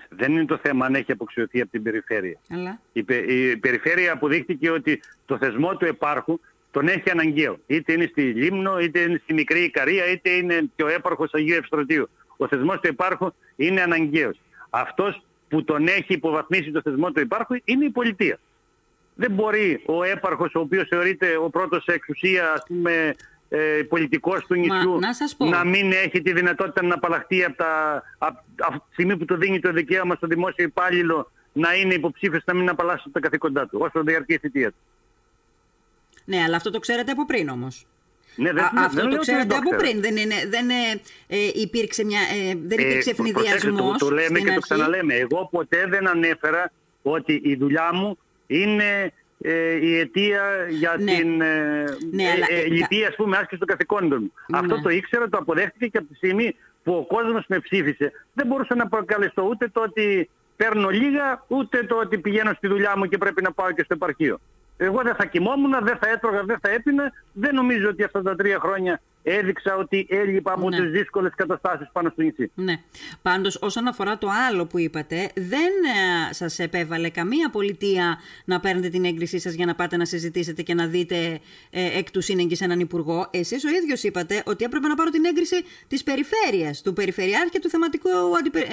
Δεν 0.08 0.32
είναι 0.32 0.44
το 0.44 0.58
θέμα 0.62 0.86
αν 0.86 0.94
έχει 0.94 1.12
απαξιωθεί 1.12 1.60
από 1.60 1.70
την 1.70 1.82
περιφέρεια. 1.82 2.38
Αλλά... 2.50 2.80
Η, 2.92 3.04
η 3.26 3.56
περιφέρεια 3.56 4.12
αποδείχτηκε 4.12 4.70
ότι 4.70 5.00
το 5.26 5.38
θεσμό 5.38 5.76
του 5.76 5.84
επάρχου 5.84 6.40
τον 6.70 6.88
έχει 6.88 7.10
αναγκαίο. 7.10 7.58
Είτε 7.66 7.92
είναι 7.92 8.08
στη 8.10 8.22
Λίμνο, 8.22 8.78
είτε 8.78 9.00
είναι 9.00 9.20
στη 9.22 9.32
Μικρή 9.32 9.62
Ικαρία, 9.62 10.10
είτε 10.10 10.30
είναι 10.30 10.70
και 10.76 10.82
ο 10.82 10.88
έπαρχος 10.88 11.34
Αγίου 11.34 11.56
Ευστρατείου. 11.56 12.08
Ο 12.36 12.48
θεσμός 12.48 12.80
του 12.80 12.88
επάρχου 12.88 13.32
είναι 13.56 13.80
αναγκαίος. 13.80 14.40
Αυτός 14.70 15.22
που 15.48 15.64
τον 15.64 15.86
έχει 15.86 16.12
υποβαθμίσει 16.12 16.70
το 16.70 16.80
θεσμό 16.82 17.12
του 17.12 17.20
επάρχου 17.20 17.56
είναι 17.64 17.84
η 17.84 17.90
πολιτεία. 17.90 18.38
Δεν 19.20 19.30
μπορεί 19.30 19.82
ο 19.86 20.02
έπαρχος, 20.02 20.54
ο 20.54 20.60
οποίος 20.60 20.88
θεωρείται 20.88 21.36
ο 21.36 21.50
πρώτος 21.50 21.82
σε 21.82 21.92
εξουσία, 21.92 22.52
ας 22.52 22.62
πούμε, 22.66 23.14
ε, 23.48 23.82
πολιτικός 23.88 24.46
του 24.46 24.54
νησιού 24.54 24.98
να, 24.98 25.48
να, 25.48 25.64
μην 25.64 25.92
έχει 25.92 26.22
τη 26.22 26.32
δυνατότητα 26.32 26.82
να 26.82 26.94
απαλλαχθεί 26.94 27.44
από, 27.44 27.56
τα, 27.56 28.02
από, 28.18 28.44
από 28.56 28.78
τη 28.78 28.92
στιγμή 28.92 29.16
που 29.16 29.24
το 29.24 29.36
δίνει 29.36 29.60
το 29.60 29.72
δικαίωμα 29.72 30.14
στο 30.14 30.26
δημόσιο 30.26 30.64
υπάλληλο 30.64 31.30
να 31.52 31.74
είναι 31.74 31.94
υποψήφιος 31.94 32.42
να 32.46 32.54
μην 32.54 32.68
απαλλάσσει 32.68 33.10
τα 33.12 33.20
καθήκοντά 33.20 33.66
του, 33.66 33.78
όσο 33.82 34.02
διαρκεί 34.04 34.32
η 34.32 34.38
θητεία 34.38 34.68
του. 34.70 34.76
Ναι, 36.24 36.42
αλλά 36.42 36.56
αυτό 36.56 36.70
το 36.70 36.78
ξέρετε 36.78 37.10
από 37.10 37.26
πριν 37.26 37.48
όμως. 37.48 37.86
Ναι, 38.36 38.52
δεν, 38.52 38.64
αυτό 38.78 39.08
το 39.08 39.16
ξέρετε 39.16 39.56
από 39.56 39.76
πριν. 39.76 40.00
Δεν, 40.00 40.16
είναι, 40.16 40.34
δεν 40.48 40.70
ε, 40.70 41.00
ε 41.26 41.50
υπήρξε, 41.54 42.04
μια, 42.04 42.20
ε, 42.20 42.54
δεν 42.66 42.78
ε, 42.78 42.82
υπήρξε 42.82 43.10
ευνηδιασμός. 43.10 43.98
το, 43.98 44.06
το 44.06 44.14
λέμε 44.14 44.38
και 44.38 44.52
το 44.52 44.60
ξαναλέμε. 44.60 45.14
Εγώ 45.14 45.48
ποτέ 45.50 45.86
δεν 45.88 46.08
ανέφερα 46.08 46.72
ότι 47.02 47.40
η 47.44 47.56
δουλειά 47.56 47.94
μου 47.94 48.18
είναι 48.50 49.12
ε, 49.40 49.86
η 49.86 49.98
αιτία 49.98 50.42
για 50.68 50.96
ναι. 50.98 51.16
την 51.16 51.40
ε, 51.40 51.84
ναι, 52.12 52.24
ε, 52.48 52.66
λυπή 52.66 53.04
ας 53.04 53.14
πούμε 53.16 53.36
άσκηση 53.36 53.58
των 53.58 53.68
καθηκόντων 53.68 54.22
μου. 54.22 54.32
Ναι. 54.46 54.58
Αυτό 54.58 54.82
το 54.82 54.88
ήξερα, 54.88 55.28
το 55.28 55.38
αποδέχτηκε 55.38 55.86
και 55.86 55.98
από 55.98 56.06
τη 56.06 56.14
στιγμή 56.14 56.56
που 56.82 56.92
ο 56.94 57.06
κόσμος 57.06 57.44
με 57.48 57.58
ψήφισε 57.58 58.12
δεν 58.32 58.46
μπορούσα 58.46 58.74
να 58.74 58.88
προκαλεστώ 58.88 59.42
ούτε 59.42 59.68
το 59.68 59.80
ότι 59.80 60.30
παίρνω 60.56 60.88
λίγα 60.88 61.44
ούτε 61.46 61.84
το 61.84 61.96
ότι 61.96 62.18
πηγαίνω 62.18 62.52
στη 62.56 62.68
δουλειά 62.68 62.96
μου 62.96 63.04
και 63.04 63.18
πρέπει 63.18 63.42
να 63.42 63.52
πάω 63.52 63.72
και 63.72 63.82
στο 63.82 63.94
επαρχείο. 63.94 64.40
Εγώ 64.82 65.02
δεν 65.02 65.14
θα 65.14 65.26
κοιμόμουν, 65.26 65.70
δεν 65.82 65.96
θα 66.00 66.08
έτρωγα, 66.08 66.42
δεν 66.42 66.58
θα 66.60 66.70
έπινα. 66.70 67.12
Δεν 67.32 67.54
νομίζω 67.54 67.88
ότι 67.88 68.02
αυτά 68.02 68.22
τα 68.22 68.34
τρία 68.36 68.58
χρόνια 68.60 69.00
έδειξα 69.22 69.76
ότι 69.76 70.06
έλειπα 70.10 70.52
από 70.52 70.68
ναι. 70.68 70.80
τις 70.80 70.90
δύσκολες 70.90 71.32
καταστάσεις 71.36 71.88
πάνω 71.92 72.08
στο 72.08 72.22
νησί. 72.22 72.50
Ναι. 72.54 72.74
Πάντως 73.22 73.58
όσον 73.60 73.86
αφορά 73.86 74.18
το 74.18 74.28
άλλο 74.48 74.66
που 74.66 74.78
είπατε, 74.78 75.30
δεν 75.34 75.72
ε, 76.30 76.32
σας 76.32 76.58
επέβαλε 76.58 77.08
καμία 77.08 77.50
πολιτεία 77.50 78.18
να 78.44 78.60
παίρνετε 78.60 78.88
την 78.88 79.04
έγκρισή 79.04 79.38
σας 79.38 79.52
για 79.52 79.66
να 79.66 79.74
πάτε 79.74 79.96
να 79.96 80.04
συζητήσετε 80.04 80.62
και 80.62 80.74
να 80.74 80.86
δείτε 80.86 81.40
ε, 81.70 81.98
εκ 81.98 82.10
του 82.10 82.20
σύνεγγυ 82.20 82.56
έναν 82.60 82.80
υπουργό. 82.80 83.28
Εσείς 83.30 83.64
ο 83.64 83.68
ίδιος 83.68 84.02
είπατε 84.02 84.42
ότι 84.46 84.64
έπρεπε 84.64 84.88
να 84.88 84.94
πάρω 84.94 85.10
την 85.10 85.24
έγκριση 85.24 85.56
της 85.88 86.02
περιφέρειας, 86.02 86.82
του 86.82 86.92
περιφερειάρχη 86.92 87.48
και 87.48 87.58
του 87.58 87.68
θεματικού 87.68 88.08
αντιπε, 88.38 88.58
ε, 88.58 88.64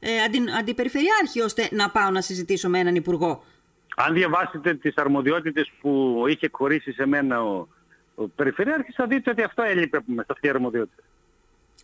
ε, 0.00 0.20
αντι, 0.24 0.38
αντιπεριφερειάρχη, 0.58 1.40
ώστε 1.40 1.68
να 1.70 1.90
πάω 1.90 2.10
να 2.10 2.20
συζητήσω 2.20 2.68
με 2.68 2.78
έναν 2.78 2.94
υπουργό. 2.94 3.44
Αν 3.98 4.14
διαβάσετε 4.14 4.74
τις 4.74 4.96
αρμοδιότητες 4.96 5.70
που 5.80 6.24
είχε 6.28 6.48
χωρίσει 6.52 6.92
σε 6.92 7.06
μένα 7.06 7.42
ο, 7.42 7.66
ο 8.14 8.28
Περιφερειάρχης 8.28 8.94
θα 8.94 9.06
δείτε 9.06 9.30
ότι 9.30 9.42
αυτό 9.42 9.62
έλειπε 9.62 10.00
με 10.06 10.24
αυτή 10.28 10.46
η 10.46 10.50
αρμοδιότητα. 10.50 11.02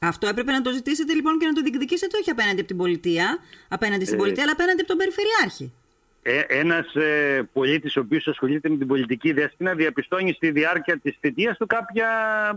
Αυτό 0.00 0.26
έπρεπε 0.26 0.52
να 0.52 0.60
το 0.60 0.70
ζητήσετε 0.72 1.14
λοιπόν 1.14 1.38
και 1.38 1.46
να 1.46 1.52
το 1.52 1.60
διεκδικήσετε 1.60 2.16
όχι 2.20 2.30
απέναντι 2.30 2.58
από 2.58 2.68
την 2.68 2.76
πολιτεία, 2.76 3.38
απέναντι 3.68 4.04
στην 4.04 4.16
ε, 4.16 4.18
πολιτεία, 4.18 4.42
αλλά 4.42 4.52
απέναντι 4.52 4.80
από 4.80 4.88
τον 4.88 4.98
Περιφερειάρχη. 4.98 5.72
Ε, 6.22 6.40
ένας 6.48 6.94
ε, 6.94 7.48
πολίτης 7.52 7.96
ο 7.96 8.00
οποίος 8.00 8.28
ασχολείται 8.28 8.68
με 8.68 8.76
την 8.76 8.86
πολιτική 8.86 9.32
δέσποινα 9.32 9.74
διαπιστώνει 9.74 10.32
στη 10.32 10.50
διάρκεια 10.50 10.98
της 10.98 11.16
θητείας 11.20 11.56
του 11.56 11.66
κάποια 11.66 12.08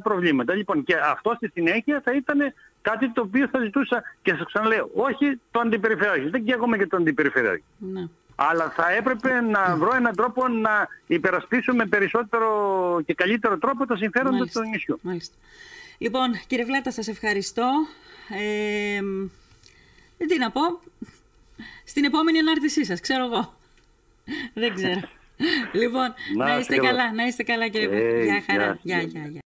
προβλήματα. 0.04 0.54
Λοιπόν, 0.56 0.84
και 0.84 0.96
αυτό 0.96 1.34
στη 1.36 1.50
συνέχεια 1.54 2.02
θα 2.04 2.12
ήταν 2.12 2.54
κάτι 2.82 3.12
το 3.12 3.22
οποίο 3.22 3.48
θα 3.48 3.60
ζητούσα 3.60 4.04
και 4.22 4.32
σας 4.32 4.46
ξαναλέω, 4.46 4.90
όχι 4.94 5.40
το 5.52 5.60
αντιπεριφερειάρχη, 5.60 6.30
δεν 6.30 6.44
καίγομαι 6.46 6.78
και 6.78 6.88
το 6.88 6.98
αντιπεριφερειάρχη. 6.98 7.64
Ναι 7.78 8.04
αλλά 8.36 8.70
θα 8.70 8.92
έπρεπε 8.92 9.42
να 9.42 9.76
βρω 9.76 9.96
έναν 9.96 10.16
τρόπο 10.16 10.48
να 10.48 10.88
υπερασπίσω 11.08 11.74
με 11.74 11.86
περισσότερο 11.86 13.02
και 13.06 13.14
καλύτερο 13.14 13.58
τρόπο 13.58 13.86
τα 13.86 13.96
συμφέροντα 13.98 14.46
του 14.54 14.62
νησιού. 14.62 15.00
Μάλιστα. 15.02 15.36
Λοιπόν, 15.98 16.40
κύριε 16.48 16.66
Βλάτα, 16.66 16.92
σας 16.92 17.08
ευχαριστώ. 17.08 17.68
Ε, 18.30 19.00
τι 20.28 20.38
να 20.38 20.52
πω. 20.52 20.62
Στην 21.84 22.04
επόμενη 22.04 22.40
ανάρτησή 22.40 22.86
σας, 22.86 23.00
ξέρω 23.00 23.26
εγώ. 23.26 23.58
Δεν 24.54 24.74
ξέρω. 24.74 25.02
λοιπόν, 25.74 26.14
να, 26.36 26.58
είστε 26.58 26.78
καλά, 26.78 27.14
να 27.14 27.26
είστε 27.26 27.44
καλά 27.44 27.68
κύριε 27.68 27.88
Βλάτα. 27.88 28.24
Γεια 28.24 28.44
χαρά. 28.48 28.80
Γεια, 28.82 29.02
γεια, 29.02 29.28
γεια. 29.28 29.42